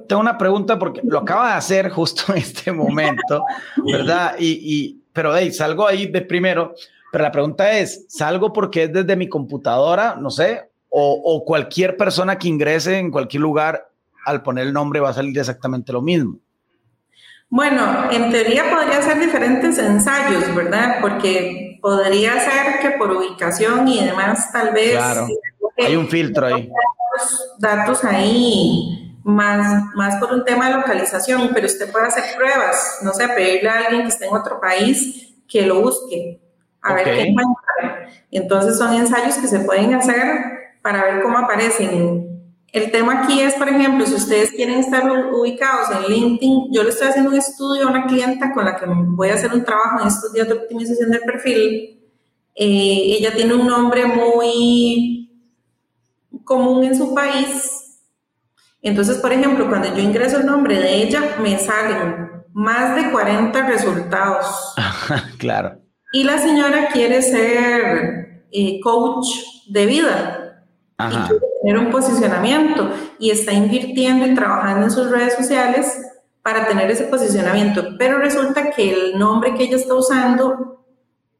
[0.06, 3.42] tengo una pregunta porque lo acaba de hacer justo en este momento,
[3.90, 4.34] ¿verdad?
[4.38, 6.74] Y, y pero hey, salgo ahí de primero,
[7.10, 11.96] pero la pregunta es, ¿salgo porque es desde mi computadora, no sé, o, o cualquier
[11.96, 13.88] persona que ingrese en cualquier lugar
[14.26, 16.38] al poner el nombre va a salir exactamente lo mismo?
[17.48, 20.96] Bueno, en teoría podría ser diferentes ensayos, ¿verdad?
[21.00, 24.92] Porque podría ser que por ubicación y demás, tal vez.
[24.92, 25.26] Claro,
[25.76, 26.72] hay un filtro ahí.
[27.58, 33.12] Datos, ahí, más, más por un tema de localización, pero usted puede hacer pruebas, no
[33.12, 36.40] sé, pedirle a alguien que esté en otro país que lo busque,
[36.80, 38.08] a ver qué encuentra.
[38.30, 41.90] Entonces son ensayos que se pueden hacer para ver cómo aparecen
[42.74, 46.88] el tema aquí es, por ejemplo, si ustedes quieren estar ubicados en LinkedIn, yo le
[46.88, 50.00] estoy haciendo un estudio a una clienta con la que voy a hacer un trabajo
[50.00, 52.00] en estos días de optimización del perfil.
[52.56, 55.30] Eh, ella tiene un nombre muy
[56.42, 58.00] común en su país.
[58.82, 63.68] Entonces, por ejemplo, cuando yo ingreso el nombre de ella, me salen más de 40
[63.68, 64.74] resultados.
[65.38, 65.80] claro.
[66.12, 69.28] Y la señora quiere ser eh, coach
[69.68, 70.43] de vida.
[71.06, 71.28] Ajá.
[71.34, 75.98] Y tener un posicionamiento y está invirtiendo y trabajando en sus redes sociales
[76.42, 77.96] para tener ese posicionamiento.
[77.98, 80.84] Pero resulta que el nombre que ella está usando,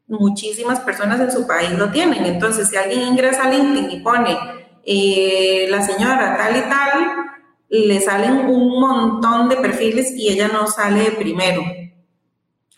[0.07, 2.25] muchísimas personas en su país lo tienen.
[2.25, 4.37] Entonces, si alguien ingresa a LinkedIn y pone
[4.83, 7.25] eh, la señora tal y tal,
[7.69, 11.61] le salen un montón de perfiles y ella no sale de primero.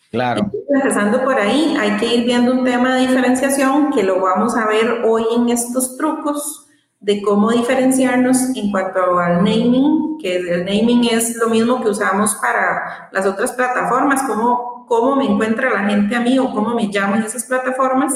[0.09, 0.49] Claro.
[0.73, 4.65] empezando por ahí, hay que ir viendo un tema de diferenciación que lo vamos a
[4.65, 6.66] ver hoy en estos trucos
[6.99, 12.35] de cómo diferenciarnos en cuanto al naming, que el naming es lo mismo que usamos
[12.35, 16.91] para las otras plataformas, cómo, cómo me encuentra la gente a mí o cómo me
[16.91, 18.13] llaman esas plataformas.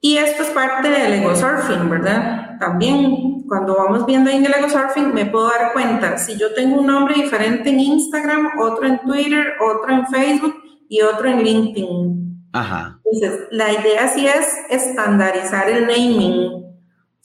[0.00, 2.58] Y esto es parte del ego surfing, ¿verdad?
[2.60, 6.80] También cuando vamos viendo en el ego surfing me puedo dar cuenta, si yo tengo
[6.80, 10.54] un nombre diferente en Instagram, otro en Twitter, otro en Facebook
[10.88, 12.50] y otro en LinkedIn.
[12.52, 13.00] Ajá.
[13.04, 16.57] Entonces, la idea sí es estandarizar el naming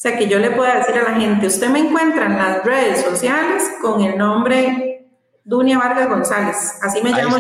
[0.04, 3.02] sea, que yo le pueda decir a la gente, usted me encuentra en las redes
[3.02, 5.08] sociales con el nombre
[5.46, 6.78] Dunia Vargas González.
[6.82, 7.38] Así me llamo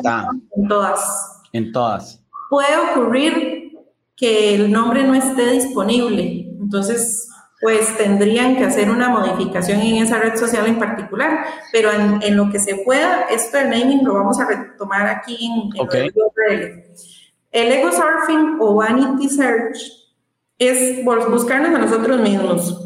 [0.56, 1.41] en todas.
[1.52, 2.23] En todas.
[2.49, 3.73] Puede ocurrir
[4.15, 6.47] que el nombre no esté disponible.
[6.58, 7.28] Entonces,
[7.60, 11.45] pues tendrían que hacer una modificación en esa red social en particular.
[11.73, 15.82] Pero en, lo que se pueda, esto del naming lo vamos a retomar aquí en,
[15.82, 16.10] okay.
[16.49, 16.84] el,
[17.52, 20.02] el ego surfing o vanity search
[20.67, 22.80] es buscarnos a nosotros mismos.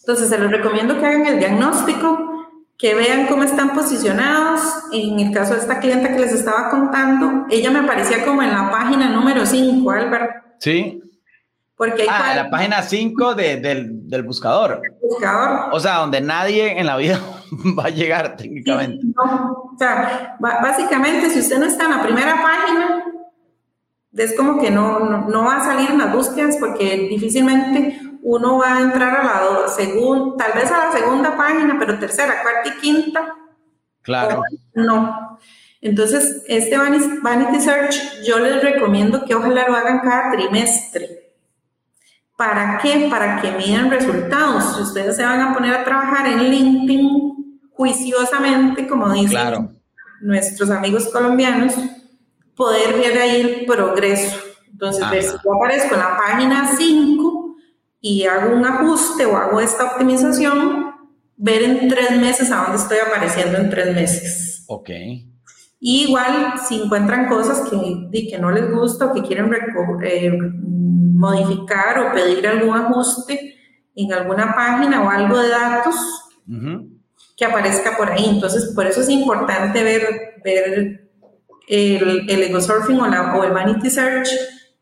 [0.00, 4.60] Entonces, se les recomiendo que hagan el diagnóstico, que vean cómo están posicionados.
[4.92, 8.50] En el caso de esta clienta que les estaba contando, ella me aparecía como en
[8.52, 10.28] la página número 5, Álvaro.
[10.58, 11.00] Sí.
[11.76, 14.80] Porque hay ah, la página 5 de, del, del, buscador.
[15.02, 15.70] buscador.
[15.72, 17.18] O sea, donde nadie en la vida
[17.78, 19.04] va a llegar técnicamente.
[19.16, 19.70] no.
[19.74, 23.03] O sea, básicamente, si usted no está en la primera página,
[24.16, 28.76] es como que no, no, va a salir en las búsquedas porque difícilmente uno va
[28.76, 32.80] a entrar a la segunda, tal vez a la segunda página, pero tercera, cuarta y
[32.80, 33.34] quinta.
[34.02, 34.42] Claro.
[34.74, 35.38] No.
[35.80, 41.32] Entonces, este Vanity Search yo les recomiendo que ojalá lo hagan cada trimestre.
[42.36, 43.08] ¿Para qué?
[43.10, 44.76] Para que midan resultados.
[44.76, 49.70] Si ustedes se van a poner a trabajar en LinkedIn juiciosamente, como dicen
[50.22, 51.74] nuestros amigos colombianos,
[52.56, 54.36] poder ver ahí el progreso.
[54.70, 57.56] Entonces, ver si yo aparezco en la página 5
[58.00, 60.94] y hago un ajuste o hago esta optimización,
[61.36, 64.64] ver en tres meses a dónde estoy apareciendo en tres meses.
[64.66, 64.90] Ok.
[65.80, 69.50] Y igual, si encuentran cosas que, que no les gusta o que quieren
[70.02, 70.32] eh,
[71.14, 73.54] modificar o pedir algún ajuste
[73.94, 75.94] en alguna página o algo de datos,
[77.36, 78.26] que aparezca por ahí.
[78.28, 81.03] Entonces, por eso es importante ver, ver
[81.68, 84.28] el, el ego surfing o, la, o el vanity search,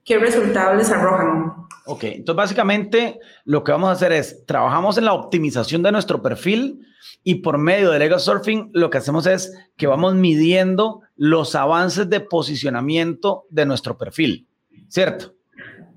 [0.04, 1.52] qué resultados les arrojan.
[1.84, 6.22] Ok, entonces básicamente lo que vamos a hacer es, trabajamos en la optimización de nuestro
[6.22, 6.86] perfil
[7.24, 12.08] y por medio del ego surfing lo que hacemos es que vamos midiendo los avances
[12.08, 14.46] de posicionamiento de nuestro perfil,
[14.88, 15.34] ¿cierto?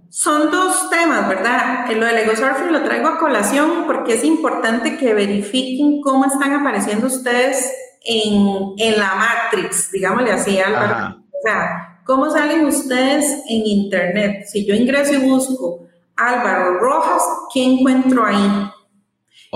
[0.09, 1.91] Son dos temas, ¿verdad?
[1.93, 6.53] Lo del ego surfing lo traigo a colación porque es importante que verifiquen cómo están
[6.53, 7.71] apareciendo ustedes
[8.05, 11.17] en, la Matrix, digámosle así, Álvaro.
[11.31, 14.45] O sea, cómo salen ustedes en Internet.
[14.47, 15.81] Si yo ingreso y busco
[16.15, 18.71] Álvaro Rojas, ¿qué encuentro ahí?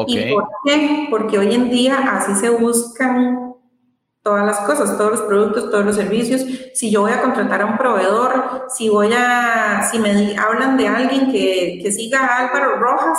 [0.07, 1.07] ¿Y por qué?
[1.09, 3.53] Porque hoy en día así se buscan
[4.23, 6.45] todas las cosas, todos los productos, todos los servicios.
[6.73, 10.87] Si yo voy a contratar a un proveedor, si voy a, si me hablan de
[10.87, 13.17] alguien que, que siga a Álvaro Rojas,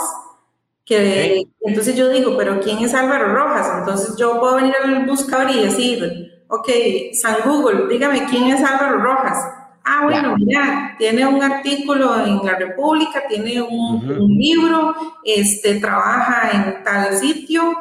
[0.91, 3.79] que entonces yo digo, pero ¿quién es Álvaro Rojas?
[3.79, 6.69] Entonces yo puedo venir al buscador y decir, ok,
[7.13, 9.39] San Google, dígame quién es Álvaro Rojas.
[9.85, 16.51] Ah, bueno, mira, tiene un artículo en la República, tiene un, un libro, este, trabaja
[16.53, 17.77] en tal sitio,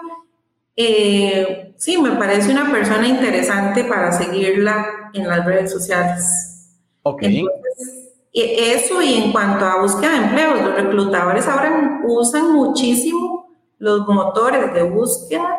[0.76, 6.78] eh, sí, me parece una persona interesante para seguirla en las redes sociales.
[7.02, 7.24] Ok.
[8.34, 13.50] Eso y en cuanto a búsqueda de empleos, los reclutadores ahora usan muchísimo
[13.80, 15.58] los motores de búsqueda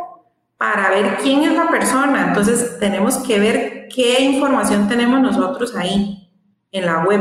[0.56, 2.28] para ver quién es la persona.
[2.28, 6.30] Entonces tenemos que ver qué información tenemos nosotros ahí
[6.70, 7.20] en la web.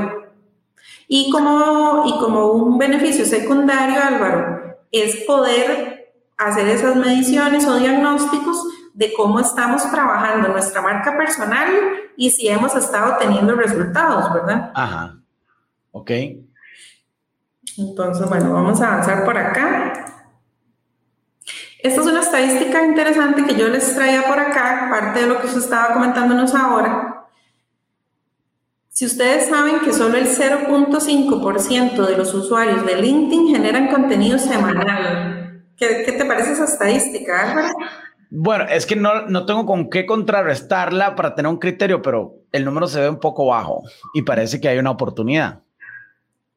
[1.08, 8.64] Y como, y como un beneficio secundario, Álvaro, es poder hacer esas mediciones o diagnósticos
[8.93, 11.68] de cómo estamos trabajando nuestra marca personal
[12.18, 14.72] y si hemos estado teniendo resultados, ¿verdad?
[14.76, 15.19] Ajá.
[15.92, 16.12] Ok.
[17.78, 20.06] Entonces, bueno, vamos a avanzar por acá.
[21.82, 25.48] Esta es una estadística interesante que yo les traía por acá, parte de lo que
[25.48, 27.28] usted estaba comentándonos ahora.
[28.90, 35.40] Si ustedes saben que solo el 0.5% de los usuarios de LinkedIn generan contenido semanal,
[35.80, 37.74] ¿Qué, te parece esa estadística, Álvaro?
[38.30, 42.66] Bueno, es que no, no tengo con qué contrarrestarla para tener un criterio, pero el
[42.66, 43.84] número se ve un poco bajo
[44.14, 45.62] y parece que hay una oportunidad.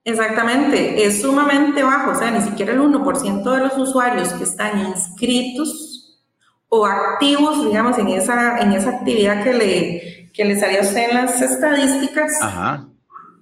[0.04, 4.80] Exactamente, es sumamente bajo, o sea, ni siquiera el 1% de los usuarios que están
[4.80, 6.20] inscritos
[6.68, 11.10] o activos, digamos, en esa, en esa actividad que le, que le salió a usted
[11.10, 12.32] en las estadísticas.
[12.42, 12.88] Ajá.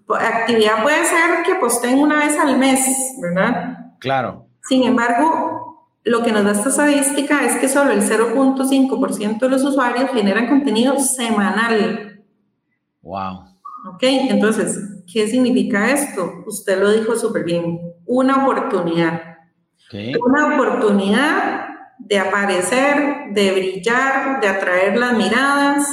[0.09, 2.85] Actividad puede ser que posteen una vez al mes,
[3.23, 3.95] ¿verdad?
[4.01, 4.47] Claro.
[4.69, 9.63] Sin embargo, lo que nos da esta estadística es que solo el 0.5% de los
[9.63, 12.25] usuarios generan contenido semanal.
[13.03, 13.45] Wow.
[13.95, 16.43] Ok, entonces, ¿qué significa esto?
[16.47, 17.81] Usted lo dijo súper bien.
[18.07, 19.39] Una oportunidad.
[20.25, 21.67] Una oportunidad
[21.99, 25.89] de aparecer, de brillar, de atraer las miradas,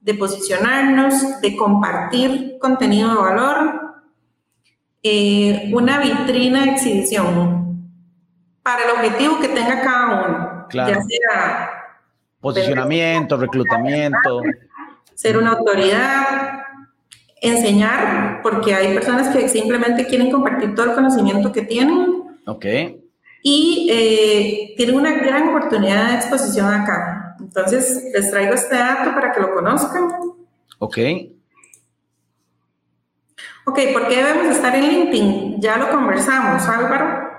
[0.00, 3.80] de posicionarnos, de compartir contenido de valor.
[5.02, 7.62] Eh, una vitrina de exhibición,
[8.62, 10.66] para el objetivo que tenga cada uno.
[10.68, 10.94] Claro.
[10.94, 11.70] Ya sea
[12.40, 14.42] posicionamiento, reclutamiento.
[15.14, 16.62] Ser una autoridad,
[17.42, 22.22] enseñar, porque hay personas que simplemente quieren compartir todo el conocimiento que tienen.
[22.46, 22.64] Ok.
[23.42, 27.36] Y eh, tienen una gran oportunidad de exposición acá.
[27.40, 30.08] Entonces, les traigo este dato para que lo conozcan.
[30.78, 30.98] Ok.
[33.64, 35.60] Ok, ¿por qué debemos estar en LinkedIn?
[35.60, 37.30] Ya lo conversamos, Álvaro.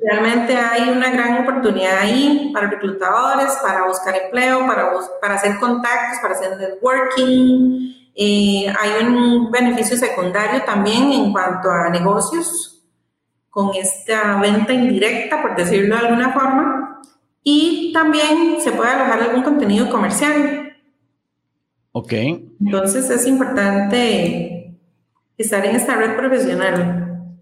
[0.00, 6.18] Realmente hay una gran oportunidad ahí para reclutadores, para buscar empleo, para, para hacer contactos,
[6.20, 8.01] para hacer networking.
[8.14, 12.84] Eh, hay un beneficio secundario también en cuanto a negocios
[13.48, 17.00] con esta venta indirecta, por decirlo de alguna forma.
[17.42, 20.76] Y también se puede alojar algún contenido comercial.
[21.92, 22.12] Ok.
[22.12, 24.78] Entonces es importante
[25.36, 27.36] estar en esta red profesional.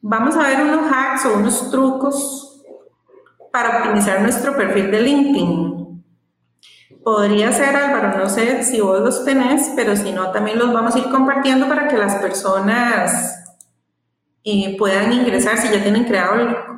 [0.00, 2.62] Vamos a ver unos hacks o unos trucos
[3.52, 5.83] para optimizar nuestro perfil de LinkedIn.
[7.04, 10.94] Podría ser, Álvaro, no sé si vos los tenés, pero si no, también los vamos
[10.94, 13.44] a ir compartiendo para que las personas
[14.42, 16.34] eh, puedan ingresar si ya tienen creado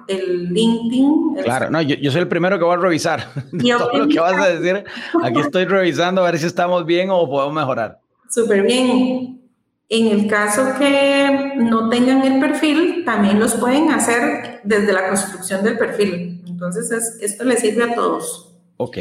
[0.08, 1.36] el, LinkedIn.
[1.44, 3.28] Claro, no, yo, soy el primero que voy a revisar
[3.78, 4.84] todo lo que vas a decir.
[5.22, 8.00] Aquí estoy revisando a ver si estamos bien o podemos mejorar.
[8.28, 9.40] Súper bien.
[9.88, 15.62] En el caso que no tengan el perfil, también los pueden hacer desde la construcción
[15.62, 16.42] del perfil.
[16.48, 18.56] Entonces, esto les sirve a todos.
[18.76, 18.96] Ok.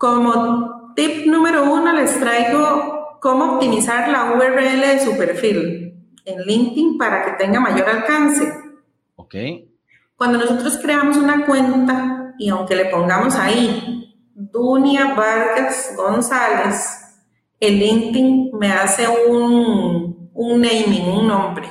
[0.00, 5.94] Como tip número uno, les traigo cómo optimizar la URL de su perfil
[6.24, 8.50] en LinkedIn para que tenga mayor alcance.
[9.16, 9.34] Ok.
[10.16, 17.20] Cuando nosotros creamos una cuenta y aunque le pongamos ahí Dunia Vargas González,
[17.60, 21.68] el LinkedIn me hace un, un naming, un nombre.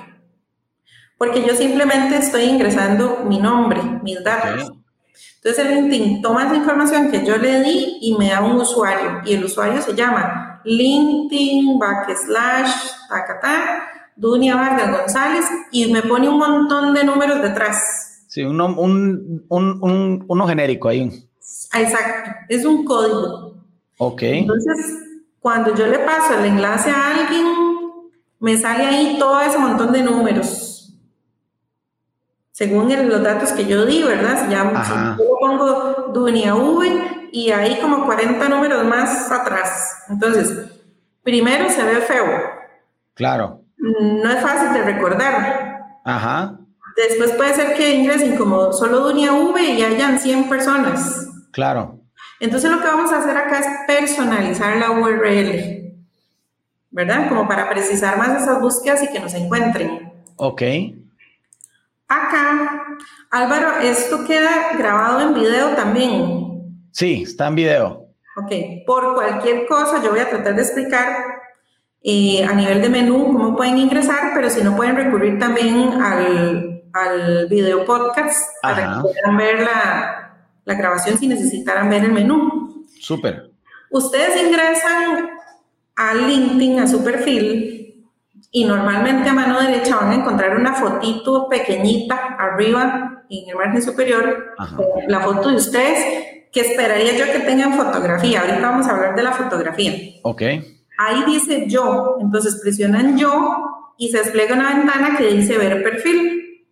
[1.17, 4.71] Porque yo simplemente estoy ingresando mi nombre, mis datos.
[5.35, 9.21] Entonces el LinkedIn toma esa información que yo le di y me da un usuario.
[9.25, 12.71] Y el usuario se llama LinkedIn backslash
[13.07, 13.83] tacata
[14.19, 18.25] Dunia Vargas González, y me pone un montón de números detrás.
[18.27, 21.09] Sí, uno, un, un, un, uno genérico ahí.
[21.73, 23.55] Exacto, es un código.
[23.97, 24.21] Ok.
[24.23, 24.97] Entonces,
[25.39, 27.45] cuando yo le paso el enlace a alguien,
[28.39, 30.68] me sale ahí todo ese montón de números.
[32.59, 34.43] Según el- los datos que yo di, ¿verdad?
[34.43, 34.91] Si ya si
[35.23, 40.03] yo pongo Dunia V y ahí como 40 números más atrás.
[40.09, 40.51] Entonces,
[41.23, 42.25] primero se ve feo.
[43.13, 43.61] Claro.
[43.77, 45.77] No es fácil de recordar.
[46.03, 46.59] Ajá.
[46.97, 51.29] Después puede ser que ingresen como solo Dunia V y hayan 100 personas.
[51.51, 51.97] Claro.
[52.41, 55.93] Entonces lo que vamos a hacer acá es personalizar la URL,
[56.91, 57.29] ¿verdad?
[57.29, 60.11] Como para precisar más esas búsquedas y que nos encuentren.
[60.35, 60.61] Ok.
[62.09, 62.97] Acá,
[63.29, 66.81] Álvaro, esto queda grabado en video también.
[66.91, 68.07] Sí, está en video.
[68.35, 68.51] Ok,
[68.87, 71.07] por cualquier cosa yo voy a tratar de explicar
[72.01, 76.81] eh, a nivel de menú cómo pueden ingresar, pero si no pueden recurrir también al,
[76.93, 80.35] al video podcast para que puedan ver la,
[80.65, 82.85] la grabación si necesitaran ver el menú.
[82.99, 83.51] Súper.
[83.91, 85.29] Ustedes ingresan
[85.95, 87.78] a LinkedIn, a su perfil,
[88.51, 93.81] y normalmente a mano derecha van a encontrar una fotito pequeñita arriba en el margen
[93.81, 94.75] superior, Ajá.
[94.75, 98.41] con la foto de ustedes, que esperaría yo que tengan fotografía.
[98.41, 99.93] Ahorita vamos a hablar de la fotografía.
[100.23, 100.41] Ok.
[100.97, 106.65] Ahí dice yo, entonces presionan yo y se despliega una ventana que dice ver perfil.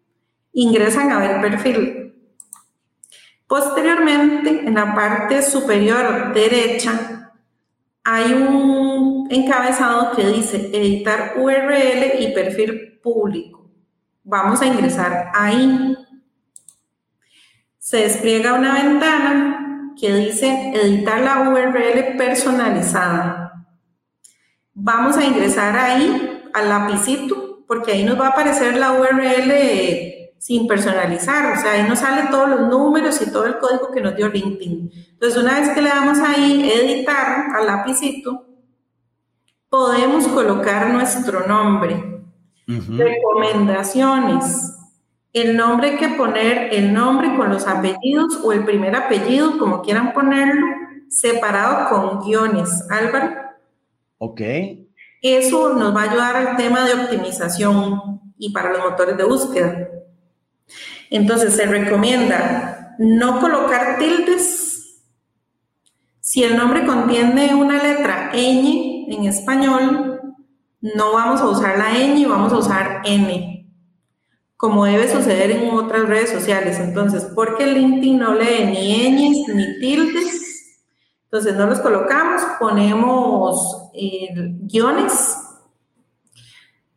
[0.53, 2.15] Ingresan a ver perfil.
[3.45, 7.31] Posteriormente, en la parte superior derecha,
[8.03, 13.69] hay un encabezado que dice editar URL y perfil público.
[14.23, 15.95] Vamos a ingresar ahí.
[17.77, 23.65] Se despliega una ventana que dice editar la URL personalizada.
[24.73, 30.67] Vamos a ingresar ahí al lapicito porque ahí nos va a aparecer la URL sin
[30.67, 34.15] personalizar, o sea, ahí nos salen todos los números y todo el código que nos
[34.15, 34.91] dio LinkedIn.
[35.13, 38.46] Entonces, una vez que le damos ahí editar al lapicito,
[39.69, 42.23] podemos colocar nuestro nombre.
[42.67, 42.97] Ujú.
[42.97, 44.73] Recomendaciones.
[45.33, 50.13] El nombre que poner el nombre con los apellidos o el primer apellido, como quieran
[50.13, 50.65] ponerlo,
[51.09, 52.85] separado con guiones.
[52.89, 53.35] Álvaro,
[54.17, 54.41] Ok.
[55.21, 59.89] eso nos va a ayudar al tema de optimización y para los motores de búsqueda.
[61.09, 65.03] Entonces se recomienda no colocar tildes.
[66.19, 70.21] Si el nombre contiene una letra ñ en español,
[70.81, 73.67] no vamos a usar la ñ, vamos a usar n,
[74.55, 76.79] como debe suceder en otras redes sociales.
[76.79, 80.81] Entonces, porque LinkedIn no lee ni ñes ni tildes,
[81.25, 84.29] entonces no los colocamos, ponemos eh,
[84.61, 85.37] guiones.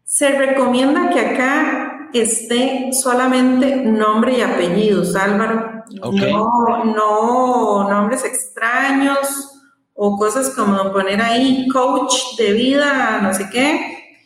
[0.05, 5.85] Se recomienda que acá esté solamente nombre y apellidos, Álvaro.
[6.03, 9.60] No, no nombres extraños
[10.03, 14.17] o cosas como poner ahí coach de vida, no sé qué,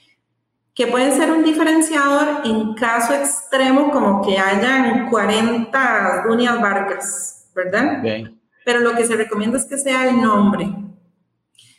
[0.73, 7.99] que pueden ser un diferenciador en caso extremo como que hayan 40 Dunias Vargas, ¿verdad?
[7.99, 8.31] Ok.
[8.65, 10.73] pero lo que se recomienda es que sea el nombre.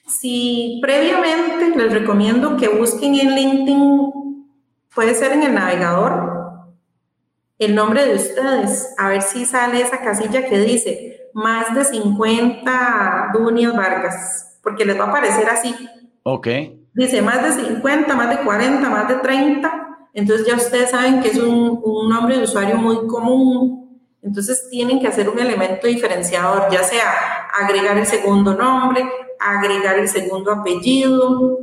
[0.05, 4.49] Si previamente les recomiendo que busquen en LinkedIn,
[4.93, 6.73] puede ser en el navegador,
[7.59, 13.31] el nombre de ustedes, a ver si sale esa casilla que dice más de 50
[13.33, 15.75] Dunias Vargas, porque les va a aparecer así.
[16.23, 16.47] Ok.
[16.93, 19.97] Dice más de 50, más de 40, más de 30.
[20.13, 23.99] Entonces ya ustedes saben que es un, un nombre de usuario muy común.
[24.21, 27.03] Entonces tienen que hacer un elemento diferenciador, ya sea
[27.53, 29.05] agregar el segundo nombre,
[29.37, 31.59] agregar el segundo apellido,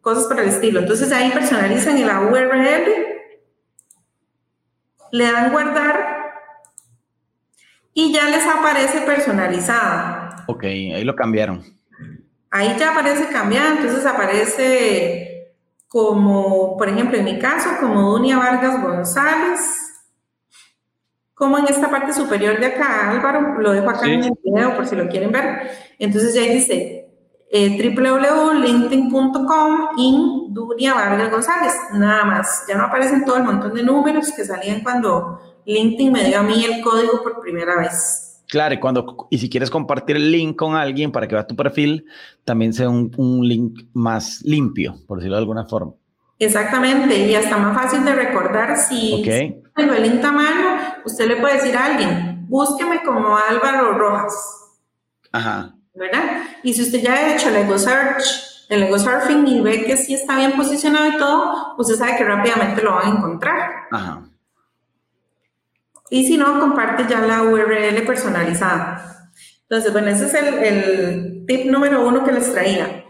[0.00, 0.80] cosas por el estilo.
[0.80, 2.84] Entonces ahí personalizan en la URL,
[5.12, 6.11] le dan guardar
[7.94, 10.44] y ya les aparece personalizada.
[10.46, 10.64] Ok.
[10.64, 11.62] Ahí lo cambiaron.
[12.50, 15.54] Ahí ya aparece cambiada, entonces aparece
[15.88, 19.60] como, por ejemplo, en mi caso, como Dunia Vargas González,
[21.34, 24.12] como en esta parte superior de acá, Álvaro, lo dejo acá Sí.
[24.12, 25.70] en el video por si lo quieren ver.
[25.98, 26.98] Entonces ya ahí dice
[27.50, 32.64] eh, www.linkedin.com in Dunia Vargas González, nada más.
[32.68, 36.42] Ya no aparecen todo el montón de números que salían cuando LinkedIn me dio a
[36.42, 38.42] mí el código por primera vez.
[38.48, 41.56] Claro, y, cuando, y si quieres compartir el link con alguien para que vea tu
[41.56, 42.04] perfil,
[42.44, 45.92] también sea un, un link más limpio, por decirlo de alguna forma.
[46.38, 49.24] Exactamente, y hasta más fácil de recordar si Ok.
[49.24, 53.92] si tengo el link a mano, usted le puede decir a alguien, búsqueme como Álvaro
[53.96, 54.34] Rojas,
[55.30, 55.74] Ajá.
[55.94, 56.42] ¿verdad?
[56.62, 59.96] Y si usted ya ha hecho el Ego Search, el ego surfing y ve que
[59.98, 63.70] sí está bien posicionado y todo, usted sabe que rápidamente lo van a encontrar.
[63.90, 64.22] Ajá.
[66.12, 69.32] Y si no, comparte ya la URL personalizada.
[69.62, 73.06] Entonces, bueno, ese es el, el tip número uno que les traía.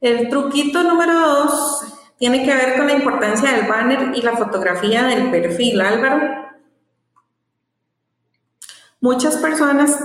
[0.00, 1.84] El truquito número dos
[2.18, 6.48] tiene que ver con la importancia del banner y la fotografía del perfil, Álvaro.
[9.00, 9.96] Muchas personas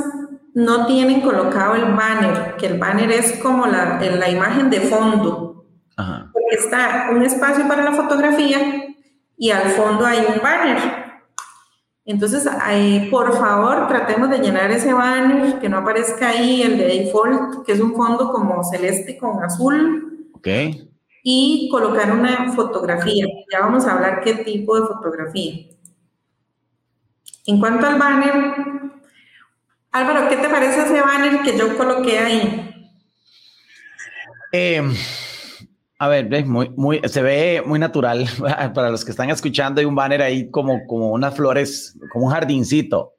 [0.54, 5.66] no tienen colocado el banner, que el banner es como la, la imagen de fondo.
[5.96, 8.60] Porque está un espacio para la fotografía
[9.36, 11.01] y al fondo hay un banner.
[12.06, 16.86] Entonces, ahí, por favor, tratemos de llenar ese banner, que no aparezca ahí el de
[16.86, 20.30] default, que es un fondo como celeste con azul.
[20.34, 20.48] Ok.
[21.24, 23.26] Y colocar una fotografía.
[23.52, 25.68] Ya vamos a hablar qué tipo de fotografía.
[27.46, 28.56] En cuanto al banner,
[29.92, 32.90] Álvaro, ¿qué te parece ese banner que yo coloqué ahí?
[34.54, 34.94] Em,
[36.02, 38.26] a ver, muy, muy, se ve muy natural.
[38.74, 42.32] Para los que están escuchando, hay un banner ahí como, como unas flores, como un
[42.32, 43.18] jardincito.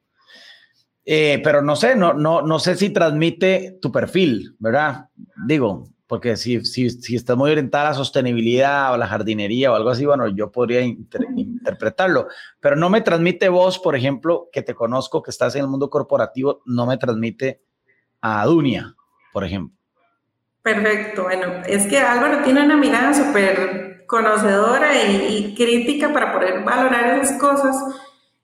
[1.05, 5.05] Eh, pero no sé, no, no, no sé si transmite tu perfil, ¿verdad?
[5.47, 9.75] Digo, porque si, si, si estás muy orientada a la sostenibilidad o la jardinería o
[9.75, 12.27] algo así, bueno, yo podría interpretarlo,
[12.59, 15.89] pero no me transmite vos, por ejemplo, que te conozco, que estás en el mundo
[15.89, 17.61] corporativo, no me transmite
[18.19, 18.93] a Dunia,
[19.31, 19.82] por ejemplo.
[20.63, 26.63] Perfecto, bueno, es que Álvaro tiene una mirada súper conocedora y, y crítica para poder
[26.63, 27.75] valorar esas cosas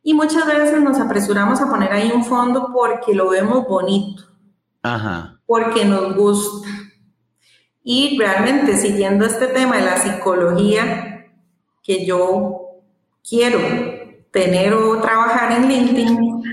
[0.04, 4.24] y muchas veces nos apresuramos a poner ahí un fondo porque lo vemos bonito,
[4.84, 5.40] Ajá.
[5.46, 6.68] porque nos gusta
[7.84, 11.26] y realmente siguiendo este tema de la psicología
[11.82, 12.82] que yo
[13.28, 13.60] quiero
[14.32, 16.44] tener o trabajar en LinkedIn,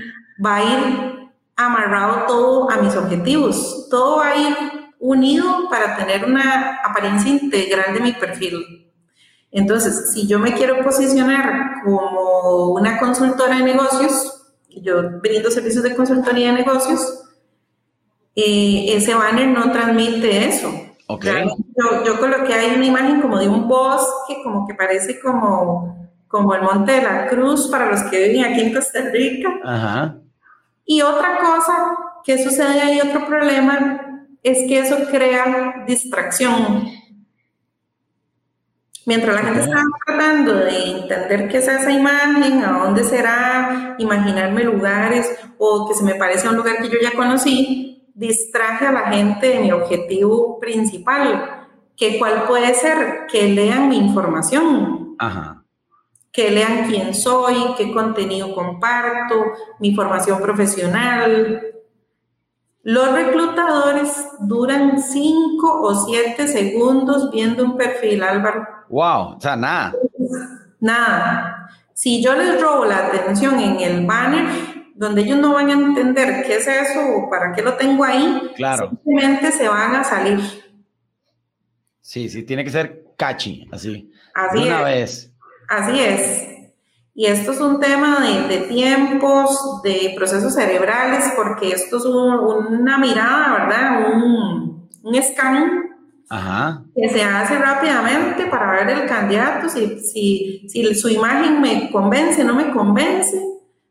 [0.43, 3.87] va a ir amarrado todo a mis objetivos.
[3.89, 4.57] Todo va a ir
[4.99, 8.91] unido para tener una apariencia integral de mi perfil.
[9.51, 15.95] Entonces, si yo me quiero posicionar como una consultora de negocios, yo brindo servicios de
[15.95, 17.23] consultoría de negocios,
[18.35, 23.67] eh, ese banner no transmite eso yo, yo, coloqué ahí una imagen como de un
[23.67, 28.51] bosque, como que parece como, como el Monte de la Cruz para los que viven
[28.51, 29.49] aquí en Costa Rica.
[29.63, 30.17] Ajá.
[30.85, 34.06] Y otra cosa que sucede ahí, otro problema,
[34.43, 36.89] es que eso crea distracción.
[39.05, 44.65] Mientras la gente está tratando de entender qué es esa imagen, a dónde será, imaginarme
[44.65, 48.91] lugares o que se me parece a un lugar que yo ya conocí, distraje a
[48.91, 55.63] la gente de mi objetivo principal, que cuál puede ser que lean mi información, Ajá.
[56.29, 59.35] que lean quién soy, qué contenido comparto,
[59.79, 61.76] mi formación profesional.
[62.87, 68.65] Los reclutadores duran cinco o siete segundos viendo un perfil, Álvaro.
[68.87, 69.93] Wow, o sea, nada.
[70.79, 71.69] Nada.
[71.91, 74.45] Si yo les robo la atención en el banner,
[74.95, 78.53] donde ellos no van a entender qué es eso o para qué lo tengo ahí,
[78.55, 78.89] claro.
[79.03, 80.39] simplemente se van a salir.
[81.99, 84.13] Sí, sí, tiene que ser catchy, así.
[84.33, 84.85] Así una es.
[84.85, 85.33] vez.
[85.67, 86.56] Así es.
[87.19, 92.75] Y esto es un tema de, de tiempos, de procesos cerebrales, porque esto es un,
[92.79, 94.13] una mirada, ¿verdad?
[94.13, 95.97] Un, un scan
[96.29, 96.83] Ajá.
[96.95, 102.43] que se hace rápidamente para ver el candidato, si, si, si su imagen me convence,
[102.43, 103.41] no me convence.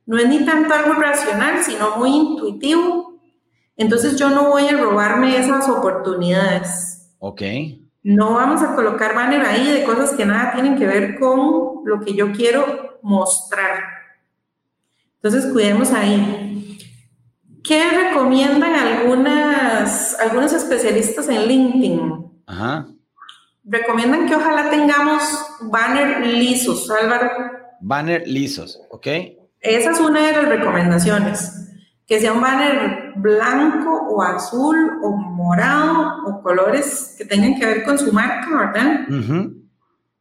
[0.06, 3.18] No es ni tanto algo racional, sino muy intuitivo.
[3.76, 7.10] Entonces yo no voy a robarme esas oportunidades.
[7.18, 7.42] Ok.
[8.06, 11.98] No vamos a colocar banner ahí de cosas que nada tienen que ver con lo
[12.04, 13.82] que yo quiero mostrar.
[15.16, 16.78] Entonces cuidemos ahí.
[17.64, 22.30] ¿Qué recomiendan algunas, algunos especialistas en LinkedIn?
[22.46, 22.86] Ajá.
[23.64, 25.24] Recomiendan que ojalá tengamos
[25.62, 27.28] banner lisos, Álvaro.
[27.80, 29.06] Banner lisos, ¿ok?
[29.58, 31.65] Esa es una de las recomendaciones.
[32.06, 37.84] Que sea un banner blanco o azul o morado o colores que tengan que ver
[37.84, 39.06] con su marca, ¿verdad?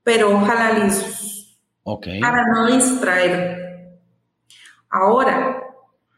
[0.04, 1.60] Pero ojalá lisos.
[1.84, 2.08] Ok.
[2.22, 4.00] Para no distraer.
[4.90, 5.62] Ahora,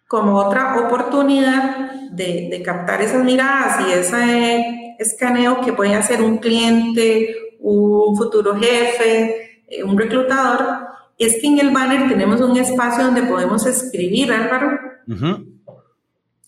[0.07, 6.37] como otra oportunidad de, de captar esas miradas y ese escaneo que puede hacer un
[6.37, 10.87] cliente, un futuro jefe, eh, un reclutador,
[11.17, 15.56] es que en el banner tenemos un espacio donde podemos escribir, Álvaro, Ujú.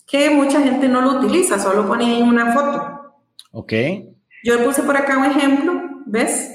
[0.10, 3.14] Que mucha gente no lo utiliza, solo pone ahí una foto.
[3.51, 3.74] Ok.
[4.43, 5.74] Yo puse por acá un ejemplo,
[6.05, 6.49] ¿ves?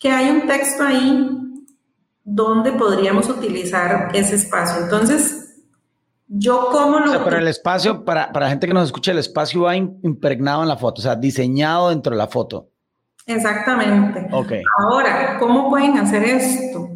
[0.00, 1.30] Que hay un texto ahí
[2.24, 4.82] donde podríamos utilizar ese espacio.
[4.84, 5.44] Entonces,
[6.30, 7.06] Yo como lo...
[7.06, 9.74] O sea, pero el espacio, para, para la gente que nos escucha, el espacio va
[9.76, 12.68] im- impregnado en la foto, o sea, diseñado dentro de la foto.
[13.24, 14.26] Exactamente.
[14.32, 14.52] Ok.
[14.78, 16.90] Ahora, ¿cómo pueden hacer esto?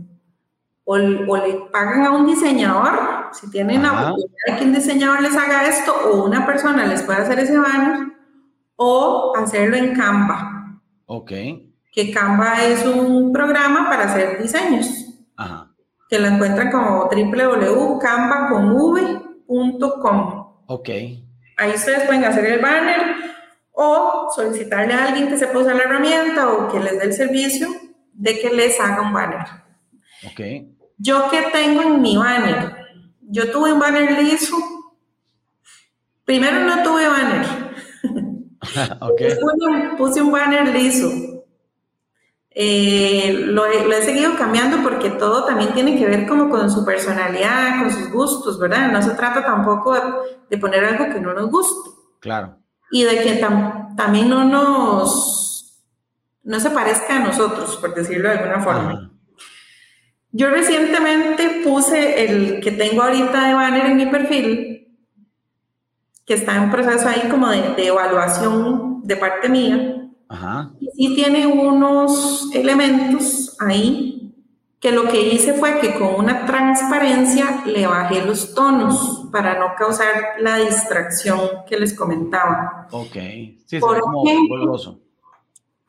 [0.85, 2.99] O, o le pagan a un diseñador,
[3.33, 4.13] si tienen la Ajá.
[4.13, 7.59] oportunidad de que un diseñador les haga esto, o una persona les puede hacer ese
[7.59, 8.09] banner,
[8.77, 11.31] o hacerlo en Canva, Ok.
[11.93, 14.89] que Canva es un programa para hacer diseños,
[15.37, 15.69] Ajá.
[16.09, 17.09] que lo encuentran como
[19.49, 20.47] www.canva.com.
[20.67, 20.89] Ok.
[21.59, 23.15] Ahí ustedes pueden hacer el banner
[23.73, 27.69] o solicitarle a alguien que sepa usar la herramienta o que les dé el servicio
[28.13, 29.47] de que les haga un banner.
[30.27, 30.41] Ok.
[30.99, 32.82] Yo que tengo en mi banner,
[33.23, 34.57] yo tuve un banner liso.
[36.25, 37.47] Primero no tuve banner,
[39.01, 39.21] ok.
[39.41, 41.11] puse un, puse un banner liso.
[42.55, 46.71] Eh, lo, he, lo he seguido cambiando porque todo también tiene que ver como con
[46.71, 48.93] su personalidad, con sus gustos, ¿verdad?
[48.93, 50.03] No se trata tampoco de,
[50.51, 52.59] de poner algo que no nos guste Claro.
[52.91, 55.81] y de que tam- también no nos
[56.45, 58.91] no se parezca a nosotros, por decirlo de alguna forma.
[58.93, 59.11] Ajá.
[60.33, 64.89] Yo recientemente puse el que tengo ahorita de banner en mi perfil,
[66.25, 70.73] que está en proceso ahí como de, de evaluación de parte mía, Ajá.
[70.81, 74.13] y sí tiene unos elementos ahí
[74.83, 79.77] que lo que hice fue que con una transparencia le bajé los tonos para no
[79.79, 80.09] causar
[80.41, 82.89] la distracción que les comentaba.
[82.91, 83.13] Ok.
[83.13, 84.99] Sí, ve como ejemplo.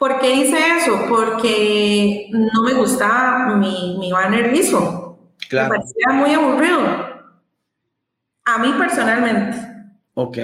[0.03, 1.05] ¿Por qué hice eso?
[1.07, 5.17] Porque no me gustaba mi, mi banner liso.
[5.47, 5.69] Claro.
[5.69, 6.81] Me parecía muy aburrido.
[8.43, 9.57] A mí personalmente.
[10.15, 10.37] Ok.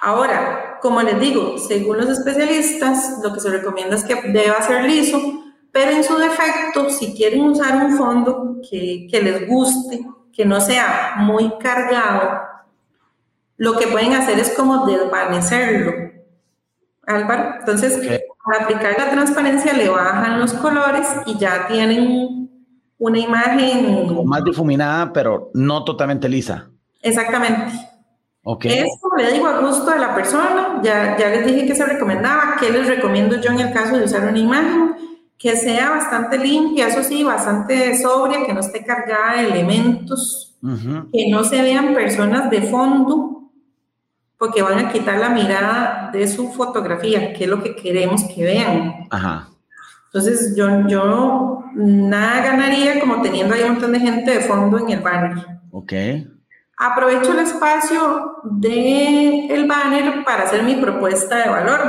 [0.00, 4.84] Ahora, como les digo, según los especialistas, lo que se recomienda es que deba ser
[4.84, 5.20] liso,
[5.70, 10.00] pero en su defecto, si quieren usar un fondo que, que les guste,
[10.32, 12.40] que no sea muy cargado,
[13.58, 15.92] lo que pueden hacer es como desvanecerlo.
[17.02, 18.22] Álvaro, entonces.
[18.46, 22.48] Al aplicar la transparencia le bajan los colores y ya tienen
[22.98, 26.70] una imagen Como más difuminada, pero no totalmente lisa.
[27.02, 27.72] exactamente.
[28.48, 28.64] Ok.
[28.66, 31.84] Es como le digo a gusto de la persona, ya, ya les dije que se
[31.84, 34.94] recomendaba, que les recomiendo yo en el caso de usar una imagen,
[35.36, 41.10] que sea bastante limpia, eso sí, bastante sobria, que no esté cargada de elementos, Ujú.
[41.12, 43.35] que no se vean personas de fondo,
[44.38, 48.44] porque van a quitar la mirada de su fotografía, que es lo que queremos que
[48.44, 49.06] vean.
[49.10, 49.48] Ajá.
[50.06, 54.90] Entonces yo, yo nada ganaría como teniendo ahí un montón de gente de fondo en
[54.90, 55.46] el banner.
[55.70, 55.92] Ok.
[56.78, 61.80] Aprovecho el espacio del banner para hacer mi propuesta de valor.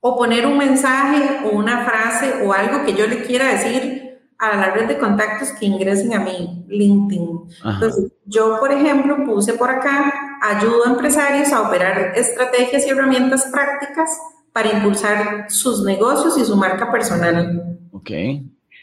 [0.00, 4.07] O poner un mensaje o una frase o algo que yo le quiera decir
[4.38, 7.48] a la red de contactos que ingresen a mi LinkedIn.
[7.64, 7.74] Ajá.
[7.74, 10.12] Entonces, yo, por ejemplo, puse por acá,
[10.42, 14.10] ayudo a empresarios a operar estrategias y herramientas prácticas
[14.52, 17.78] para impulsar sus negocios y su marca personal.
[17.92, 18.10] Ok.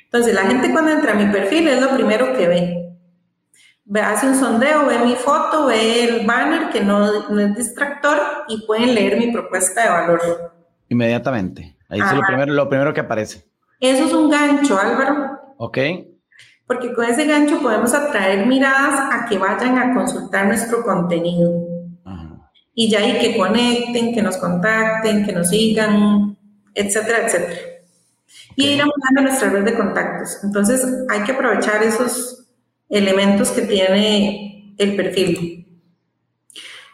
[0.05, 2.81] Entonces, la gente cuando entra a mi perfil es lo primero que ve.
[3.85, 8.17] Ve- hace un sondeo, ve mi foto, ve el banner que no, no es distractor
[8.47, 10.21] y pueden leer mi propuesta de valor.
[10.89, 11.77] Inmediatamente.
[11.89, 12.27] Ahí es lo Ajá.
[12.27, 13.45] primero, lo primero que aparece.
[13.79, 15.77] Eso es un gancho, Álvaro, Ok.
[16.67, 21.51] porque con ese gancho podemos atraer miradas a que vayan a consultar nuestro contenido.
[22.03, 22.49] Ajá.
[22.73, 26.35] Y ya ahí que conecten, que nos contacten, que nos sigan,
[26.73, 27.59] etcétera, etcétera.
[28.55, 30.39] Y ir ampliando nuestra red de contactos.
[30.43, 32.47] Entonces hay que aprovechar esos
[32.89, 35.67] elementos que tiene el perfil.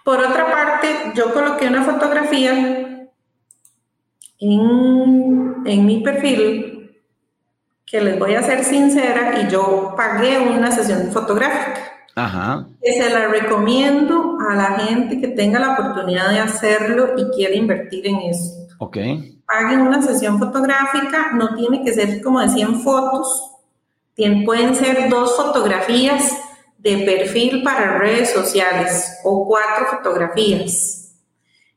[0.04, 3.08] Por otra parte, yo coloqué una fotografía
[4.40, 6.81] en, en mi perfil
[7.92, 12.66] que les voy a ser sincera y yo pagué una sesión fotográfica Ajá.
[12.82, 17.56] que se la recomiendo a la gente que tenga la oportunidad de hacerlo y quiere
[17.58, 18.74] invertir en esto.
[18.80, 18.98] Ok.
[19.46, 23.48] Paguen una sesión fotográfica, no tiene que ser como de 100 fotos,
[24.16, 26.32] Tien- pueden ser dos fotografías
[26.78, 31.01] de perfil para redes sociales o cuatro fotografías.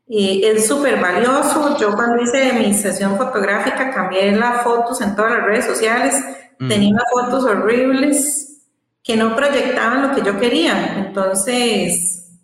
[0.07, 1.77] Eh, es súper valioso.
[1.77, 6.23] Yo cuando hice mi sesión fotográfica cambié las fotos en todas las redes sociales.
[6.59, 6.67] Mm.
[6.67, 8.61] Tenía unas fotos horribles
[9.03, 11.05] que no proyectaban lo que yo quería.
[11.05, 12.39] Entonces,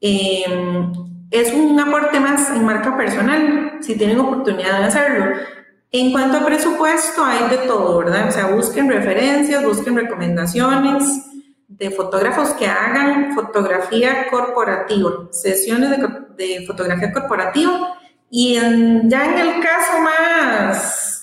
[0.00, 0.44] eh,
[1.30, 5.36] es un aporte más en marca personal, si tienen oportunidad de hacerlo.
[5.92, 8.28] En cuanto a presupuesto, hay de todo, ¿verdad?
[8.28, 11.26] O sea, busquen referencias, busquen recomendaciones
[11.68, 15.90] de fotógrafos que hagan fotografía corporativa, sesiones
[16.36, 17.94] de, fotografía corporativa.
[18.30, 21.22] Y en- ya en el caso más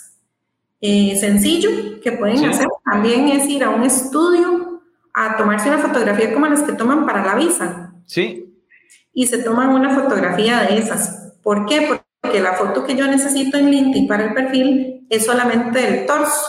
[0.85, 1.69] eh, sencillo
[2.01, 2.45] que pueden Sí.
[2.45, 4.81] hacer también es ir a un estudio
[5.13, 7.93] a tomarse una fotografía como las que toman para la visa.
[8.05, 8.53] Sí.
[9.13, 11.33] Y se toman una fotografía de esas.
[11.41, 12.01] ¿Por qué?
[12.21, 16.47] Porque la foto que yo necesito en LinkedIn para el perfil es solamente del torso.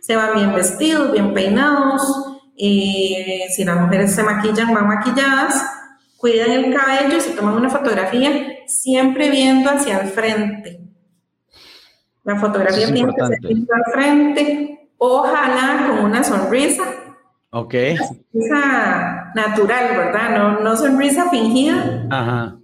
[0.00, 2.33] Se van bien vestidos, bien peinados.
[2.56, 5.62] Eh, si las mujeres se maquillan, van maquilladas.
[6.16, 10.80] Cuidan el cabello y se toman una fotografía siempre viendo hacia el frente.
[12.22, 16.84] La fotografía tiene que ser viendo al frente, ojalá con una sonrisa
[17.56, 17.72] Ok.
[18.32, 20.36] Sonrisa natural, ¿verdad?
[20.36, 22.04] No, no sonrisa fingida.
[22.10, 22.56] Ajá.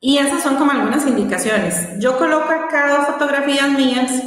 [0.00, 1.98] Y esas son como algunas indicaciones.
[2.00, 4.22] Yo coloco acá dos fotografías mías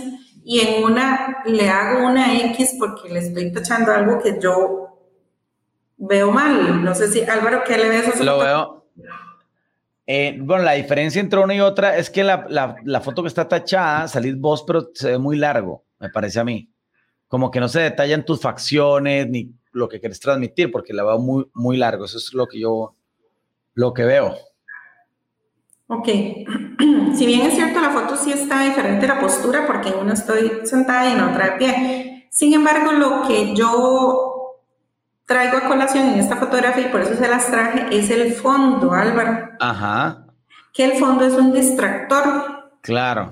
[0.51, 4.97] y en una le hago una X porque le estoy tachando algo que yo
[5.97, 6.83] veo mal.
[6.83, 8.85] No sé si, Álvaro, ¿qué le ves a Lo veo.
[10.07, 13.27] Eh, bueno, la diferencia entre una y otra es que la, la, la foto que
[13.27, 16.67] está tachada, salís vos, pero se ve muy largo me parece a mí.
[17.27, 21.19] Como que no se detallan tus facciones ni lo que quieres transmitir, porque la veo
[21.19, 22.05] muy, muy largo.
[22.05, 22.95] Eso es lo que yo,
[23.75, 24.35] lo que veo.
[25.89, 26.07] Ok.
[27.15, 30.61] Si bien es cierto, la foto sí está diferente la postura, porque en una estoy
[30.63, 32.27] sentada y en otra de pie.
[32.29, 34.55] Sin embargo, lo que yo
[35.25, 38.93] traigo a colación en esta fotografía, y por eso se las traje, es el fondo,
[38.93, 39.49] Álvaro.
[39.59, 40.27] Ajá.
[40.71, 42.71] Que el fondo es un distractor.
[42.81, 43.31] Claro.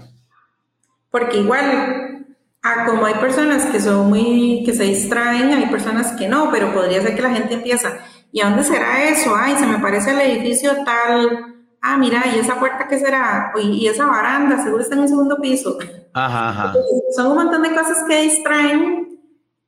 [1.12, 2.18] Porque igual
[2.64, 6.74] Ah, como hay personas que son muy, que se distraen, hay personas que no, pero
[6.74, 8.00] podría ser que la gente empieza,
[8.32, 9.34] ¿y a dónde será eso?
[9.34, 13.52] Ay, se me parece el edificio tal, ah, mira, ¿y esa puerta qué será?
[13.62, 15.78] Y, esa baranda, seguro está en un segundo piso.
[16.14, 16.74] Ajá, ajá.
[17.16, 19.20] son un montón de cosas que distraen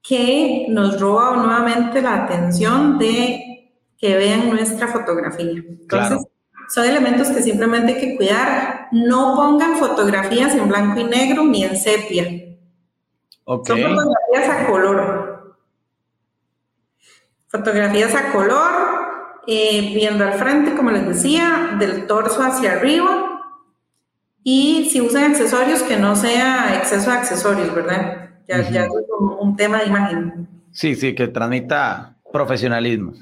[0.02, 5.52] que nos roba nuevamente la atención de que vean nuestra fotografía.
[5.52, 6.26] Entonces,
[6.70, 8.88] son elementos que simplemente hay que cuidar.
[8.92, 12.50] No pongan fotografías en blanco y negro ni en sepia
[13.66, 15.56] son fotografías a color.
[17.48, 18.72] Fotografías a color,
[19.52, 23.42] eh, viendo al frente, como les decía, del torso hacia arriba.
[24.44, 28.30] Y si usan accesorios, que no sea exceso de accesorios, ¿verdad?
[28.48, 28.88] Ya, es
[29.40, 30.48] un, tema de imagen.
[30.72, 33.14] Sí, sí, que transmita profesionalismo.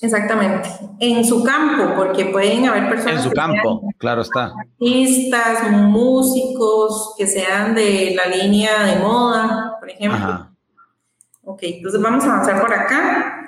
[0.00, 0.68] Exactamente.
[1.00, 3.16] En su campo, porque pueden haber personas.
[3.16, 4.52] En su campo, claro está.
[4.56, 10.18] Artistas, músicos que sean de la línea de moda, por ejemplo.
[10.18, 10.50] Ajá.
[11.42, 13.43] Ok, entonces vamos a avanzar por acá.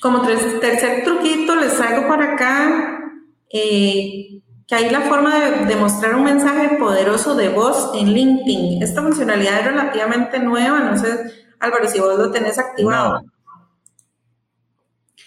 [0.00, 2.98] Como tercer truquito, les traigo por acá
[3.50, 5.34] eh, que hay la forma
[5.66, 8.82] de, mostrar un mensaje poderoso de voz en LinkedIn.
[8.82, 11.08] Esta funcionalidad es relativamente nueva, no sé,
[11.58, 13.22] Álvaro, si vos lo tenés activado.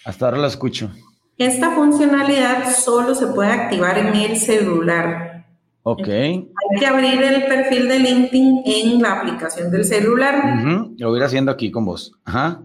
[0.04, 0.90] Hasta ahora lo escucho.
[1.36, 5.46] Esta funcionalidad solo se puede activar en el celular.
[5.84, 6.06] Ok.
[6.06, 6.48] hay
[6.78, 10.62] que abrir el perfil de LinkedIn en la aplicación del celular.
[10.96, 12.12] Lo voy a ir haciendo aquí con vos.
[12.24, 12.62] Ajá.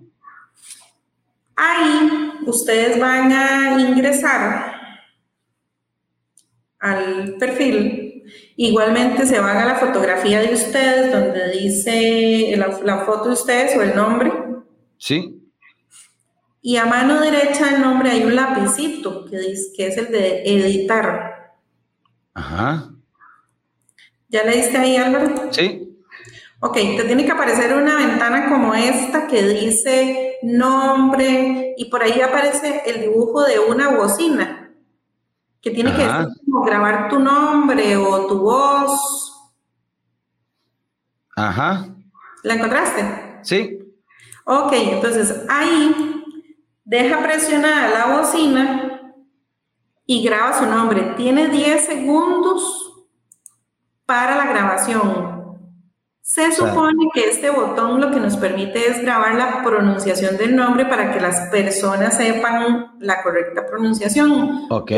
[1.57, 4.73] Ahí ustedes van a ingresar
[6.79, 8.23] al perfil.
[8.55, 13.75] Igualmente se van a la fotografía de ustedes donde dice la, la foto de ustedes
[13.75, 14.31] o el nombre.
[14.97, 15.33] Sí.
[16.61, 20.43] Y a mano derecha del nombre hay un lapicito que, dice, que es el de
[20.43, 21.53] editar.
[22.35, 22.91] Ajá.
[24.29, 25.51] ¿Ya le diste ahí, Álvaro?
[25.51, 25.97] Sí.
[26.59, 32.21] Ok, te tiene que aparecer una ventana como esta que dice nombre y por ahí
[32.21, 34.71] aparece el dibujo de una bocina
[35.61, 39.33] que tiene que decir como grabar tu nombre o tu voz.
[41.35, 41.87] Ajá.
[42.43, 43.39] ¿La encontraste?
[43.43, 43.79] Sí.
[44.45, 46.23] Ok, entonces ahí
[46.85, 49.13] deja presionada la bocina
[50.05, 51.13] y graba su nombre.
[51.17, 53.05] Tiene 10 segundos
[54.05, 55.36] para la grabación.
[56.27, 60.85] Se supone que este botón lo que nos permite es grabar la pronunciación del nombre
[60.85, 64.65] para que las personas sepan la correcta pronunciación.
[64.69, 64.91] Ok.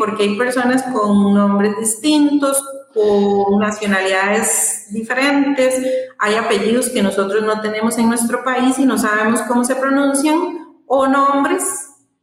[0.00, 2.60] Porque hay personas con nombres distintos,
[2.92, 5.80] con nacionalidades diferentes,
[6.18, 10.74] hay apellidos que nosotros no tenemos en nuestro país y no sabemos cómo se pronuncian
[10.86, 11.62] o nombres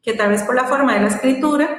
[0.03, 1.69] que tal vez por la forma de la escritura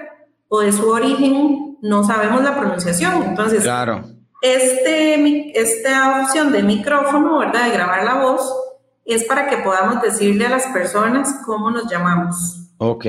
[0.49, 3.25] o de su origen no sabemos la pronunciación.
[3.25, 4.16] Entonces, claro.
[4.55, 7.67] Este, esta opción de micrófono, ¿verdad?
[7.67, 8.55] De grabar la voz,
[9.05, 12.71] es para que podamos decirle a las personas cómo nos llamamos.
[12.79, 13.07] Ok.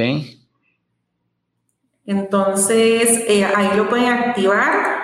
[2.05, 4.97] Entonces, eh, ahí lo pueden activar.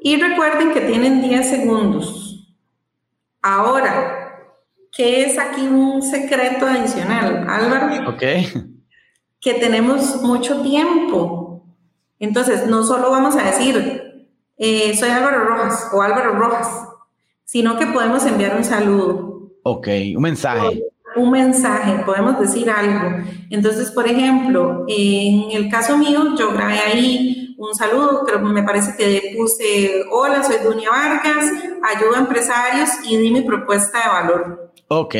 [0.00, 2.54] Y recuerden que tienen 10 segundos.
[3.42, 4.18] Ahora,
[4.98, 8.10] ¿Qué es aquí un secreto adicional, Álvaro?
[8.10, 8.22] Ok.
[9.40, 11.47] Que tenemos mucho tiempo.
[12.18, 14.08] Entonces, no solo vamos a decir
[14.58, 16.68] eh, soy Álvaro Rojas o Álvaro Rojas,
[17.44, 19.52] sino que podemos enviar un saludo.
[19.62, 20.82] Ok, un mensaje.
[21.14, 23.24] Un mensaje, podemos decir algo.
[23.50, 28.96] Entonces, por ejemplo, en el caso mío, yo grabé ahí un saludo, creo me parece
[28.96, 31.50] que puse, hola, soy Dunia Vargas,
[31.82, 34.72] ayudo a empresarios y di mi propuesta de valor.
[34.88, 35.14] Ok.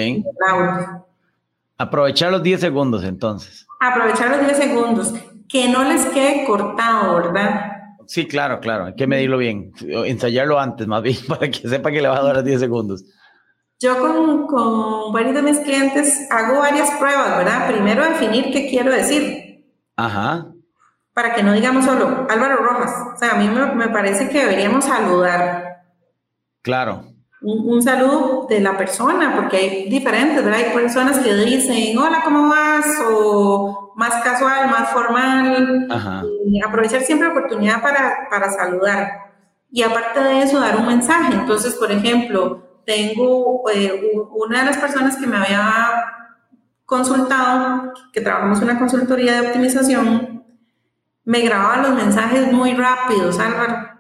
[1.77, 3.67] Aprovechar los 10 segundos entonces.
[3.81, 5.15] Aprovechar los 10 segundos.
[5.49, 7.73] Que no les quede cortado, ¿verdad?
[8.07, 8.87] Sí, claro, claro.
[8.87, 9.73] Hay que medirlo bien.
[9.81, 13.05] Ensayarlo antes, más bien, para que sepa que le va a durar 10 segundos.
[13.81, 17.69] Yo con, con varios de mis clientes hago varias pruebas, ¿verdad?
[17.71, 19.65] Primero definir qué quiero decir.
[19.97, 20.47] Ajá.
[21.15, 22.93] Para que no digamos solo Álvaro Rojas.
[23.15, 25.85] O sea, a mí me, me parece que deberíamos saludar.
[26.63, 27.05] Claro
[27.41, 30.61] un, saludo de la persona, porque hay diferentes, ¿verdad?
[30.61, 32.87] Hay personas que dicen, hola, ¿cómo vas?
[33.11, 35.87] O más casual, más formal.
[36.65, 39.11] aprovechar siempre la oportunidad para, para saludar.
[39.71, 41.35] Y aparte de eso, dar un mensaje.
[41.35, 45.91] Entonces, por ejemplo, tengo eh, una de las personas que me había
[46.87, 50.45] consultado, que trabajamos en una consultoría de optimización,
[51.25, 53.98] me grababa los mensajes muy rápidos, Álvaro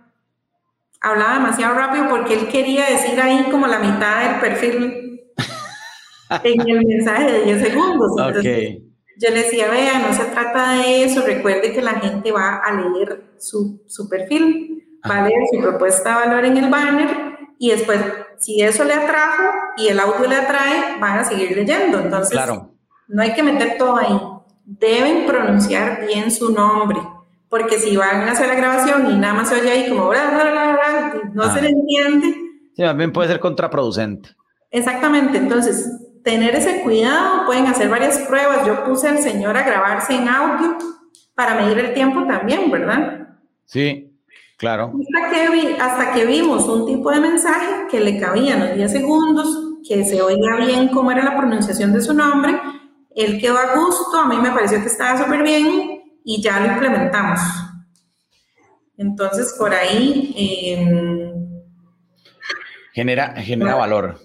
[1.00, 5.20] hablaba demasiado rápido porque él quería decir ahí como la mitad del perfil
[6.44, 8.12] en el mensaje de 10 segundos.
[8.18, 8.78] Entonces,
[9.20, 12.72] Yo le decía, vea, no se trata de eso, recuerde que la gente va a
[12.72, 17.70] leer su, su perfil, va a leer su propuesta de valor en el banner y
[17.70, 18.00] después,
[18.38, 19.42] si eso le atrajo
[19.76, 21.98] y el audio le atrae, van a seguir leyendo.
[21.98, 22.72] Entonces, claro.
[23.08, 24.20] no hay que meter todo ahí.
[24.64, 27.00] Deben pronunciar bien su nombre
[27.48, 30.30] porque si van a hacer la grabación y nada más se oye ahí como bla,
[30.30, 32.34] bla, bla, no se le entiende.
[32.76, 34.30] Sí, también puede ser contraproducente.
[34.70, 35.90] Exactamente, entonces,
[36.22, 38.66] tener ese cuidado, pueden hacer varias pruebas.
[38.66, 40.76] Yo puse al señor a grabarse en audio
[41.34, 43.28] para medir el tiempo también, ¿verdad?
[43.64, 44.12] Sí,
[44.58, 44.92] claro.
[44.92, 49.78] Hasta que, hasta que vimos un tipo de mensaje que le cabía los 10 segundos,
[49.88, 52.60] que se oía bien cómo era la pronunciación de su nombre,
[53.14, 55.97] él quedó a gusto, a mí me pareció que estaba súper bien,
[56.30, 57.40] y ya lo implementamos.
[58.98, 60.34] Entonces, por ahí...
[60.36, 61.62] Em,
[62.92, 64.18] genera genera valor.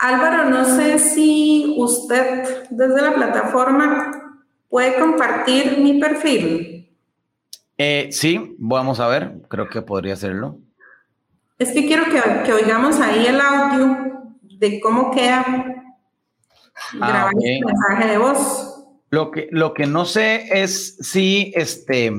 [0.00, 4.12] Álvaro, no sé si usted desde la plataforma
[4.68, 6.88] puede compartir mi perfil.
[7.76, 10.56] Eh, sí, vamos a ver, creo que podría hacerlo.
[11.58, 18.06] Es que quiero que, oigamos ahí el audio de cómo queda ah, grabar el mensaje
[18.06, 18.69] de voz.
[19.10, 22.12] Lo que, lo que no sé es si, este,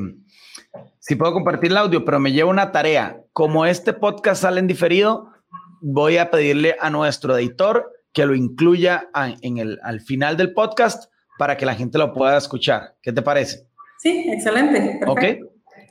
[1.00, 3.22] si puedo compartir el audio, pero me lleva una tarea.
[3.32, 5.32] Como este podcast sale en diferido,
[5.80, 9.10] voy a pedirle a nuestro editor que lo incluya
[9.42, 12.96] en el, al final del podcast para que la gente lo pueda escuchar.
[13.02, 13.68] ¿Qué te parece?
[14.00, 15.00] Sí, excelente.
[15.08, 15.24] Ok.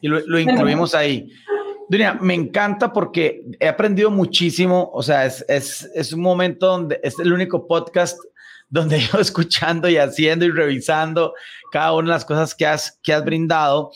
[0.02, 1.30] Y lo, lo incluimos ahí.
[1.88, 4.90] Dunia, me encanta porque he aprendido muchísimo.
[4.92, 8.18] O sea, es, es, es un momento donde es el único podcast
[8.70, 11.34] donde yo escuchando y haciendo y revisando
[11.70, 13.90] cada una de las cosas que has, que has brindado.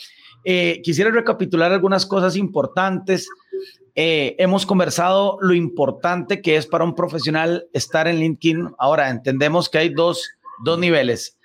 [0.44, 3.28] Eh, quisiera recapitular algunas cosas importantes.
[3.94, 8.74] Eh, hemos conversado lo importante que es para un profesional estar en LinkedIn.
[8.78, 10.28] Ahora entendemos que hay dos,
[10.62, 11.38] dos niveles.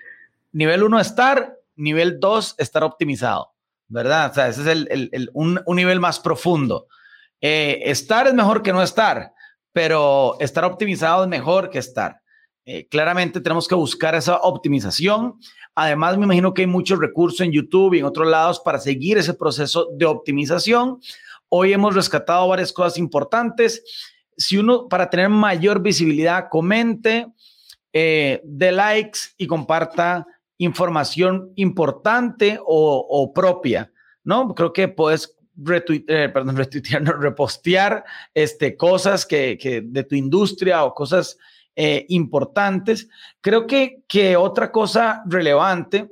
[0.51, 1.55] Nivel uno, estar.
[1.75, 3.53] Nivel dos, estar optimizado.
[3.87, 4.31] ¿Verdad?
[4.31, 6.87] O sea, ese es el, el, un, un, nivel más profundo.
[7.41, 9.31] Eh, estar es mejor que no estar,
[9.71, 12.21] pero estar optimizado es mejor que estar.
[12.71, 15.39] Eh, claramente tenemos que buscar esa optimización.
[15.73, 19.17] Además, me imagino que hay muchos recursos en YouTube y en otros lados para seguir
[19.17, 20.99] ese proceso de optimización.
[21.47, 23.83] Hoy hemos rescatado varias cosas importantes.
[24.37, 27.33] Si uno, para tener mayor visibilidad, comente,
[27.91, 30.27] eh, de likes y comparta
[30.59, 33.91] información importante o, propia,
[34.23, 34.53] ¿no?
[34.53, 35.35] Creo que puedes
[35.67, 36.55] eh, perdón,
[37.19, 38.05] repostear
[38.35, 41.35] este, cosas que, que de tu industria o cosas
[41.75, 43.07] eh, importantes.
[43.41, 46.09] Creo que, que otra cosa relevante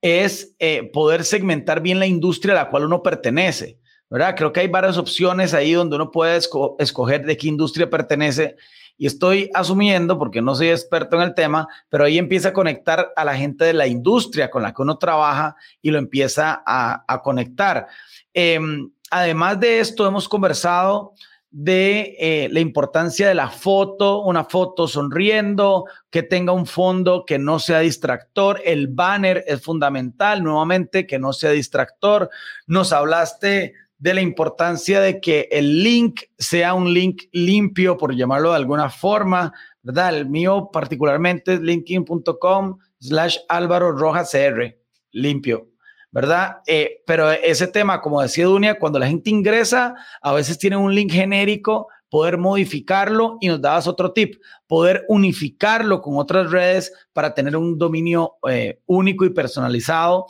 [0.00, 3.78] es eh, poder segmentar bien la industria a la cual uno pertenece.
[4.08, 4.36] ¿verdad?
[4.36, 6.40] Creo que hay varias opciones ahí donde uno puede
[6.78, 8.56] escoger de qué industria pertenece.
[8.98, 13.12] Y estoy asumiendo, porque no soy experto en el tema, pero ahí empieza a conectar
[13.14, 17.20] a la gente de la industria con la que uno trabaja y lo empieza a,
[17.22, 17.88] conectar.
[18.32, 21.12] Em, además de esto, hemos conversado
[21.58, 27.38] de eh, la importancia de la foto, una foto sonriendo, que tenga un fondo que
[27.38, 28.60] no sea distractor.
[28.62, 32.28] El banner es fundamental, nuevamente, que no sea distractor.
[32.66, 38.50] Nos hablaste de la importancia de que el link sea un link limpio, por llamarlo
[38.50, 40.14] de alguna forma, ¿verdad?
[40.14, 44.78] El mío particularmente es linkedin.com slash Álvaro Rojas R,
[45.12, 45.70] limpio.
[46.16, 46.62] ¿Verdad?
[46.66, 50.94] Eh, pero ese tema, como decía Dunia, cuando la gente ingresa, a veces tiene un
[50.94, 54.36] link genérico, poder modificarlo y nos dabas otro tip,
[54.66, 60.24] poder unificarlo con otras redes para tener un dominio eh, único y personalizado.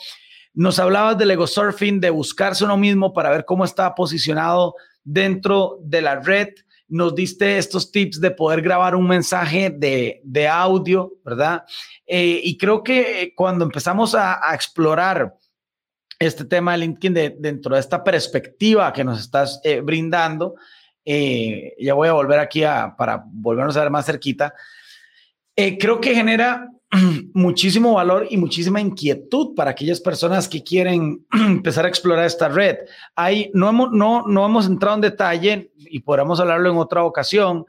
[0.54, 4.74] Nos hablabas del ego surfing, de buscarse uno mismo para ver cómo está posicionado
[5.04, 6.48] dentro de la red.
[6.88, 11.62] Nos diste estos tips de poder grabar un mensaje de, audio, ¿verdad?
[12.08, 15.32] Eh, y creo que cuando empezamos a, explorar
[16.18, 20.54] este tema de LinkedIn dentro de esta perspectiva que nos estás eh, brindando,
[21.04, 22.62] eh, ya voy a volver aquí
[22.96, 24.54] para volvernos a ver más cerquita,
[25.54, 26.70] eh, creo que genera
[27.34, 32.76] muchísimo valor y muchísima inquietud para aquellas personas que quieren empezar a explorar esta red.
[33.14, 37.64] Hay, no, hemos, no, no hemos entrado en detalle y podremos hablarlo en otra ocasión.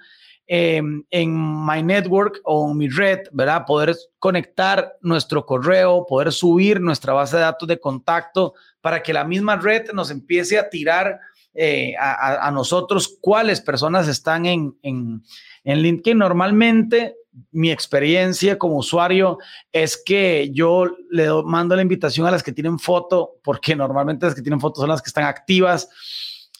[0.50, 0.82] Eh,
[1.12, 3.66] en My Network o en mi red, ¿verdad?
[3.66, 9.26] Poder conectar nuestro correo, poder subir nuestra base de datos de contacto para que la
[9.26, 11.20] misma red nos empiece a tirar
[11.54, 15.22] eh, a, nosotros cuáles personas están en, en,
[15.66, 16.18] en LinkedIn.
[16.18, 17.16] Normalmente
[17.52, 19.40] mi experiencia como usuario
[19.74, 24.36] es que yo le mando la invitación a las que tienen foto, porque normalmente las
[24.36, 25.90] que tienen foto son las que están activas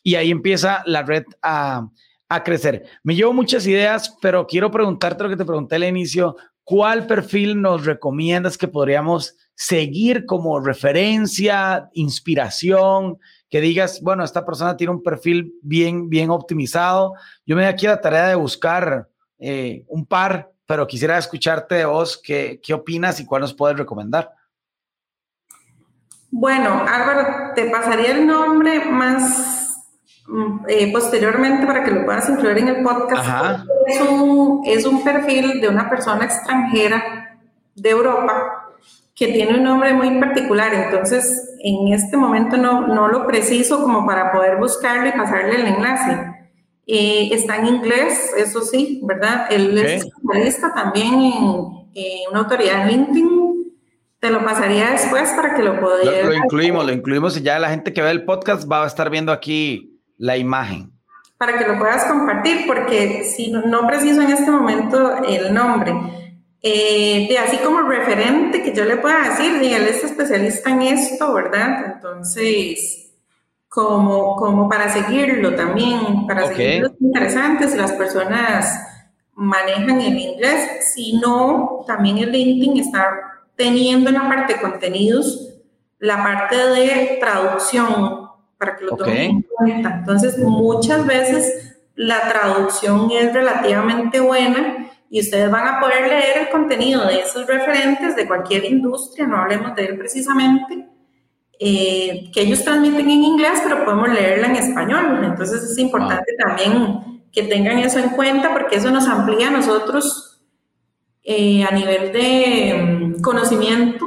[0.04, 1.88] y ahí empieza la red a,
[2.30, 2.86] a crecer.
[3.04, 6.36] Me llevo muchas ideas, pero quiero preguntarte lo que te pregunté al inicio.
[6.64, 13.18] ¿Cuál perfil nos recomiendas que podríamos seguir como referencia, inspiración?
[13.50, 17.14] que digas, bueno, esta persona tiene un perfil bien, bien optimizado.
[17.46, 19.08] Yo me doy aquí a la tarea de buscar
[19.40, 23.78] eh, un par, pero quisiera escucharte de vos, ¿qué, qué opinas y cuál nos puedes
[23.78, 24.34] recomendar?
[26.30, 29.67] Bueno, Álvaro, te pasaría el nombre más
[30.68, 33.66] eh, posteriormente para que lo puedas incluir en el podcast.
[33.88, 37.40] Es un, es un perfil de una persona extranjera
[37.76, 38.68] de Europa
[39.16, 44.06] que tiene un nombre muy particular, entonces en este momento no, no lo preciso como
[44.06, 46.38] para poder buscarlo y pasarle el enlace.
[46.86, 49.48] Eh, está en inglés, eso sí, ¿verdad?
[49.50, 53.74] Él es especialista también en, una autoridad en LinkedIn.
[54.20, 56.06] Te lo pasaría después para que lo puedas.
[56.06, 59.10] Lo, incluimos, lo incluimos y ya la gente que ve el podcast va a estar
[59.10, 60.92] viendo aquí la imagen.
[61.38, 65.94] Para que lo puedas compartir, porque si no preciso en este momento el nombre,
[66.62, 71.34] eh, de así como referente que yo le pueda decir, él es especialista en esto,
[71.34, 71.94] ¿verdad?
[71.94, 73.12] Entonces,
[73.70, 78.84] como, como para seguirlo también, para seguirlo es interesante si las personas
[79.36, 83.08] manejan el inglés, si no, también el LinkedIn está
[83.56, 85.48] teniendo en la parte de contenidos
[86.00, 88.27] la parte de traducción
[88.58, 89.98] para que lo tomen en cuenta.
[90.00, 96.50] Entonces, muchas veces la traducción es relativamente buena y ustedes van a poder leer el
[96.50, 100.88] contenido de esos referentes de cualquier industria, no hablemos de él precisamente,
[101.60, 105.24] eh, que ellos transmiten en inglés, pero podemos leerla en español.
[105.24, 110.42] Entonces es importante también que tengan eso en cuenta porque eso nos amplía a nosotros
[111.24, 114.06] eh, a nivel de mm, conocimiento,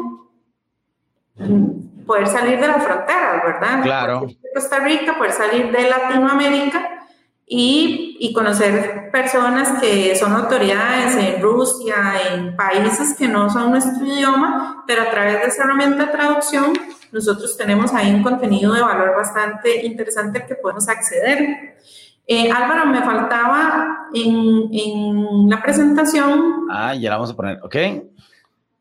[2.11, 3.83] poder salir de las fronteras, ¿verdad?
[3.85, 4.27] Claro.
[4.53, 7.07] Costa Rica, poder salir de Latinoamérica
[7.47, 11.95] y, y, conocer personas que son autoridades en Rusia,
[12.33, 16.73] en países que no son nuestro idioma, pero a través de esa herramienta de traducción
[17.13, 21.77] nosotros tenemos ahí un contenido de valor bastante interesante que podemos acceder.
[22.27, 26.67] Eh, Álvaro, me faltaba en, en, la presentación.
[26.73, 27.77] Ah, ya la vamos a poner, ok.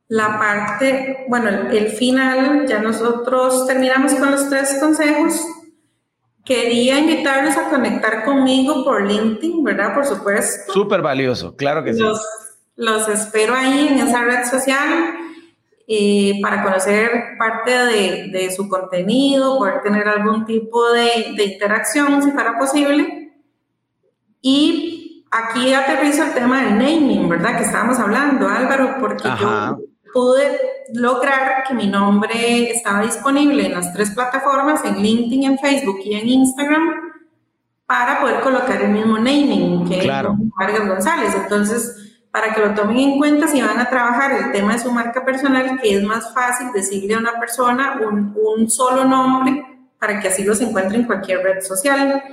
[0.10, 5.42] La parte, bueno, el, el final, ya nosotros terminamos con los tres consejos
[6.50, 9.94] Quería invitarles a conectar conmigo por LinkedIn, ¿verdad?
[9.94, 10.74] Por supuesto.
[10.74, 12.04] Súper valioso, claro que sí.
[12.76, 15.14] Los espero ahí en esa red social
[15.88, 22.24] eh, para conocer parte de, de, su contenido, poder tener algún tipo de, de, interacción,
[22.24, 23.32] si fuera posible.
[24.42, 27.58] Y aquí aterrizo el tema del naming, ¿verdad?
[27.58, 29.78] Que estábamos hablando, Álvaro, porque yo
[30.14, 30.60] pude
[30.94, 36.16] lograr que mi nombre estaba disponible en las tres plataformas, en LinkedIn, en Facebook y
[36.16, 37.14] en Instagram,
[37.86, 40.36] para poder colocar el mismo naming que claro.
[40.58, 41.34] Vargas González.
[41.36, 44.92] Entonces, para que lo tomen en cuenta si van a trabajar el tema de su
[44.92, 49.66] marca personal, que es más fácil decirle a una persona un, un solo nombre
[50.00, 52.24] para que así los encuentre en cualquier red social.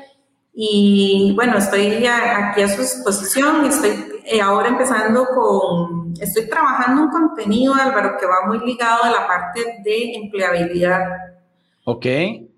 [0.53, 7.11] Y bueno, estoy aquí a su disposición, estoy eh, ahora empezando con, estoy trabajando un
[7.11, 11.01] contenido, Álvaro, que va muy ligado a la parte de empleabilidad.
[11.85, 12.07] Ok.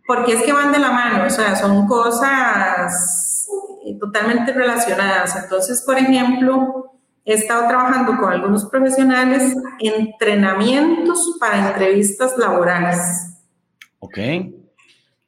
[0.06, 3.46] Porque es que van de la mano, o sea, son cosas
[3.84, 5.36] eh, totalmente relacionadas.
[5.36, 6.92] Entonces, por ejemplo,
[7.26, 12.98] he estado trabajando con algunos profesionales entrenamientos para entrevistas laborales.
[13.98, 14.18] Ok.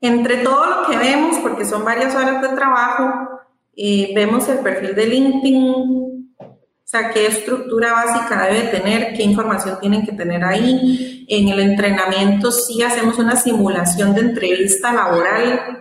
[0.01, 3.29] Entre todo lo que vemos, porque son varias horas de trabajo,
[3.77, 6.10] eh, vemos el perfil de LinkedIn,
[6.91, 11.25] sea, qué estructura básica debe tener, qué información tienen que tener ahí.
[11.29, 15.81] En el entrenamiento sí hacemos una simulación de entrevista laboral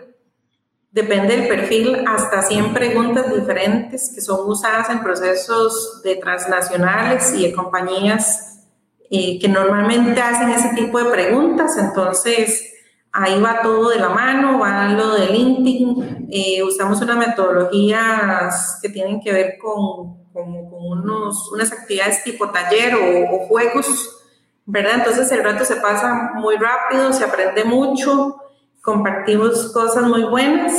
[0.92, 7.44] Depende del perfil, hasta 100 preguntas diferentes que son usadas en procesos de transnacionales y
[7.44, 8.66] de compañías
[9.12, 11.78] eh, que normalmente hacen ese tipo de preguntas.
[11.78, 12.74] Entonces,
[13.12, 16.28] ahí va todo de la mano, va lo de LinkedIn.
[16.32, 22.96] Eh, usamos unas metodologías que tienen que ver con, con, unos, unas actividades tipo taller
[22.96, 24.24] o, o juegos,
[24.66, 24.96] ¿verdad?
[24.96, 28.38] Entonces, el rato se pasa muy rápido, se aprende mucho
[28.82, 30.74] compartimos cosas muy buenas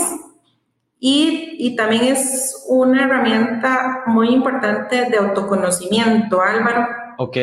[0.98, 6.86] y, y, también es una herramienta muy importante de autoconocimiento, Álvaro.
[7.16, 7.36] Ok.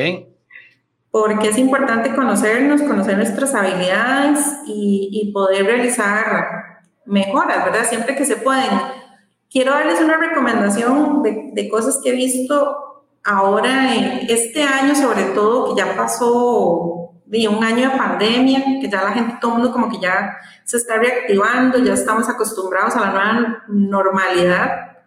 [1.10, 7.86] Porque es importante conocernos, conocer nuestras habilidades y, y poder realizar mejoras, ¿verdad?
[7.86, 8.70] Siempre que se pueden.
[9.50, 12.88] Quiero darles una recomendación de, de cosas que he visto
[13.24, 16.98] ahora, en este año sobre todo, que ya pasó
[17.28, 20.38] de un año de pandemia, que ya la gente, todo el mundo como que ya
[20.64, 24.98] se está reactivando, ya estamos acostumbrados a la nueva normalidad.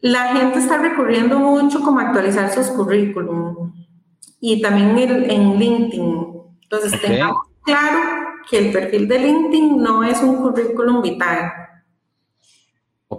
[0.00, 3.72] La gente está recurriendo mucho como a actualizar sus currículum
[4.40, 4.98] y también
[5.30, 6.26] en LinkedIn.
[6.62, 7.98] Entonces, tengamos claro
[8.48, 11.52] que el perfil de LinkedIn no es un currículum vital.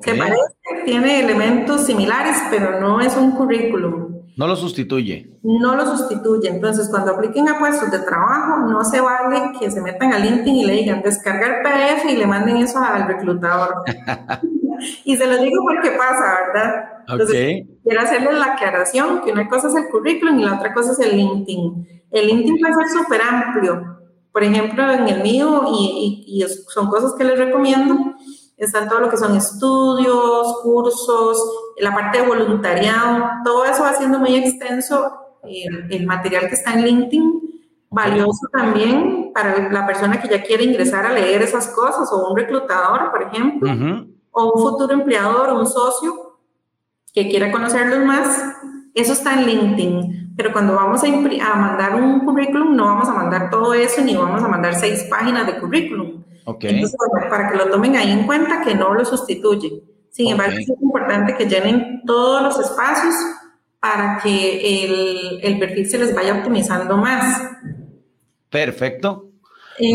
[0.03, 0.41] Se parece,
[0.85, 4.11] tiene elementos similares, pero no es un currículum.
[4.37, 5.37] No lo sustituye.
[5.43, 6.49] No lo sustituye.
[6.49, 10.55] Entonces, cuando apliquen a puestos de trabajo, no se vale que se metan a LinkedIn
[10.55, 13.83] y le digan descargar PDF y le manden eso al reclutador.
[15.05, 16.85] y se lo digo porque pasa, ¿verdad?
[17.07, 20.93] Entonces, quiero hacerles la aclaración que una cosa es el currículum y la otra cosa
[20.93, 22.01] es el LinkedIn.
[22.11, 23.99] El LinkedIn puede ser súper amplio.
[24.31, 28.15] Por ejemplo, en el mío, y, y son cosas que les recomiendo,
[28.65, 31.37] están todo lo que son estudios, cursos,
[31.77, 35.11] la parte de voluntariado, todo eso va siendo muy extenso,
[35.43, 37.41] el, material que está en LinkedIn,
[37.89, 42.37] valioso también para la persona que ya quiere ingresar a leer esas cosas, o un
[42.37, 43.71] reclutador, por ejemplo,
[44.29, 46.37] o un futuro empleador, o un socio
[47.13, 48.43] que quiera conocerlos más,
[48.93, 50.33] eso está en LinkedIn.
[50.37, 54.15] Pero cuando vamos a, a mandar un currículum, no vamos a mandar todo eso, ni
[54.15, 56.21] vamos a mandar seis páginas de currículum
[56.59, 56.97] entonces,
[57.29, 59.83] para que lo tomen ahí en cuenta, que no lo sustituye.
[60.09, 63.15] Sin embargo, es importante que llenen todos los espacios
[63.79, 67.41] para que el, el perfil se les vaya optimizando más.
[68.49, 69.29] Perfecto.
[69.79, 69.93] Eh,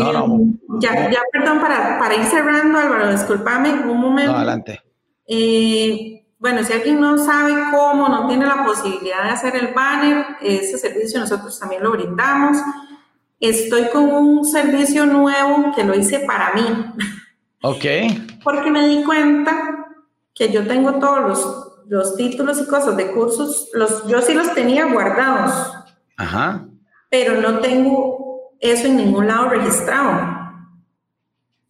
[0.79, 4.33] ya, ya, perdón, para, para, ir cerrando, Álvaro, discúlpame un momento.
[4.33, 4.81] adelante.
[5.27, 10.25] Eh, bueno, si alguien no sabe cómo, no tiene la posibilidad de hacer el banner,
[10.41, 12.57] ese servicio nosotros también lo brindamos.
[13.39, 16.63] Estoy con un servicio nuevo que lo hice para mí.
[17.61, 17.85] Ok.
[18.43, 19.85] Porque me di cuenta
[20.33, 24.53] que yo tengo todos los, los títulos y cosas de cursos, los, yo sí los
[24.53, 25.73] tenía guardados.
[26.17, 26.65] Ajá.
[27.09, 30.37] Pero no tengo eso en ningún lado registrado.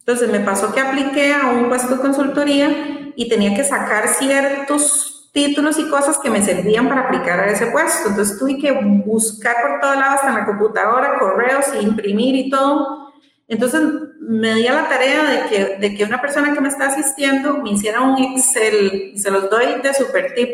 [0.00, 5.17] Entonces me pasó que apliqué a un puesto de consultoría y tenía que sacar ciertos
[5.38, 8.08] títulos y cosas que me servían para aplicar a ese puesto.
[8.08, 13.12] Entonces tuve que buscar por todos lados, hasta en la computadora, correos, imprimir y todo.
[13.46, 13.80] Entonces
[14.20, 17.58] me di a la tarea de que, de que una persona que me está asistiendo
[17.58, 20.50] me hiciera un Excel, y se los doy de super tip,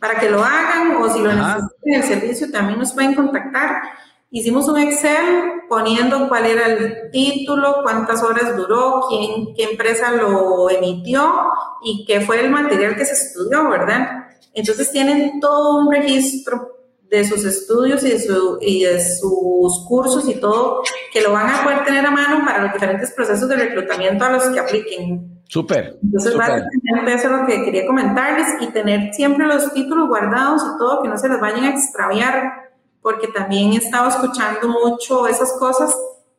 [0.00, 3.82] para que lo hagan o si lo necesitan en el servicio también nos pueden contactar
[4.30, 10.68] Hicimos un Excel poniendo cuál era el título, cuántas horas duró, quién, qué empresa lo
[10.68, 11.50] emitió
[11.82, 14.26] y qué fue el material que se estudió, ¿verdad?
[14.52, 16.76] Entonces tienen todo un registro
[17.08, 21.48] de sus estudios y de, su, y de sus cursos y todo que lo van
[21.48, 25.42] a poder tener a mano para los diferentes procesos de reclutamiento a los que apliquen.
[25.48, 25.98] Súper.
[26.02, 30.78] Entonces, básicamente eso es lo que quería comentarles y tener siempre los títulos guardados y
[30.78, 32.67] todo, que no se les vayan a extraviar
[33.02, 35.94] porque también he estado escuchando mucho esas cosas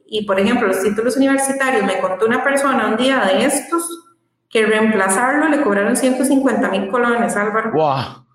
[0.06, 3.84] y, por ejemplo, los títulos universitarios, me contó una persona un día de estos
[4.50, 7.72] que reemplazarlo le cobraron 150 mil colones, Álvaro.
[7.72, 8.26] ¡Wow!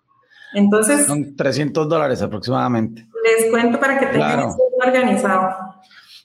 [0.54, 1.06] Entonces...
[1.06, 3.06] Son 300 dólares aproximadamente.
[3.24, 4.56] Les cuento para que tengan claro.
[4.86, 5.74] organizado.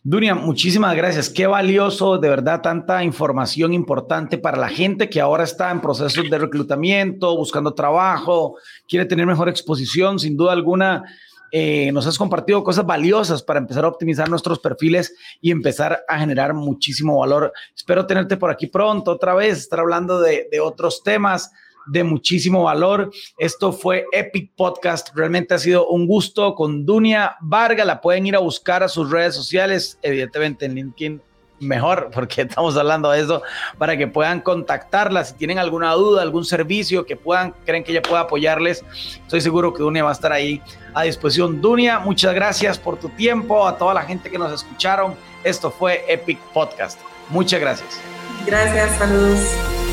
[0.03, 1.30] Dunia, muchísimas gracias.
[1.30, 6.30] Qué valioso, de verdad, tanta información importante para la gente que ahora está en procesos
[6.30, 8.55] de reclutamiento, buscando trabajo,
[8.88, 11.03] quiere tener mejor exposición, sin duda alguna.
[11.51, 16.19] Eh, nos has compartido cosas valiosas para empezar a optimizar nuestros perfiles y empezar a
[16.19, 17.51] generar muchísimo valor.
[17.76, 21.51] Espero tenerte por aquí pronto otra vez, estar hablando de, otros temas,
[21.88, 23.11] de muchísimo valor.
[23.38, 25.09] Esto fue Epic Podcast.
[25.15, 27.85] Realmente ha sido un gusto con Dunia Varga.
[27.85, 31.21] La pueden ir a buscar a sus redes sociales, evidentemente en LinkedIn
[31.60, 33.41] mejor, porque estamos hablando de eso,
[33.77, 38.02] para que puedan contactarla si tienen alguna duda, algún servicio que puedan, creen que ella
[38.02, 38.84] pueda apoyarles.
[39.22, 40.61] Estoy seguro que Dunia va a estar ahí
[40.94, 41.61] a disposición.
[41.61, 45.15] Dunia, muchas gracias por tu tiempo, a toda la gente que nos escucharon.
[45.44, 46.99] Esto fue Epic Podcast.
[47.30, 48.02] Muchas gracias.
[48.45, 49.89] Gracias, saludos.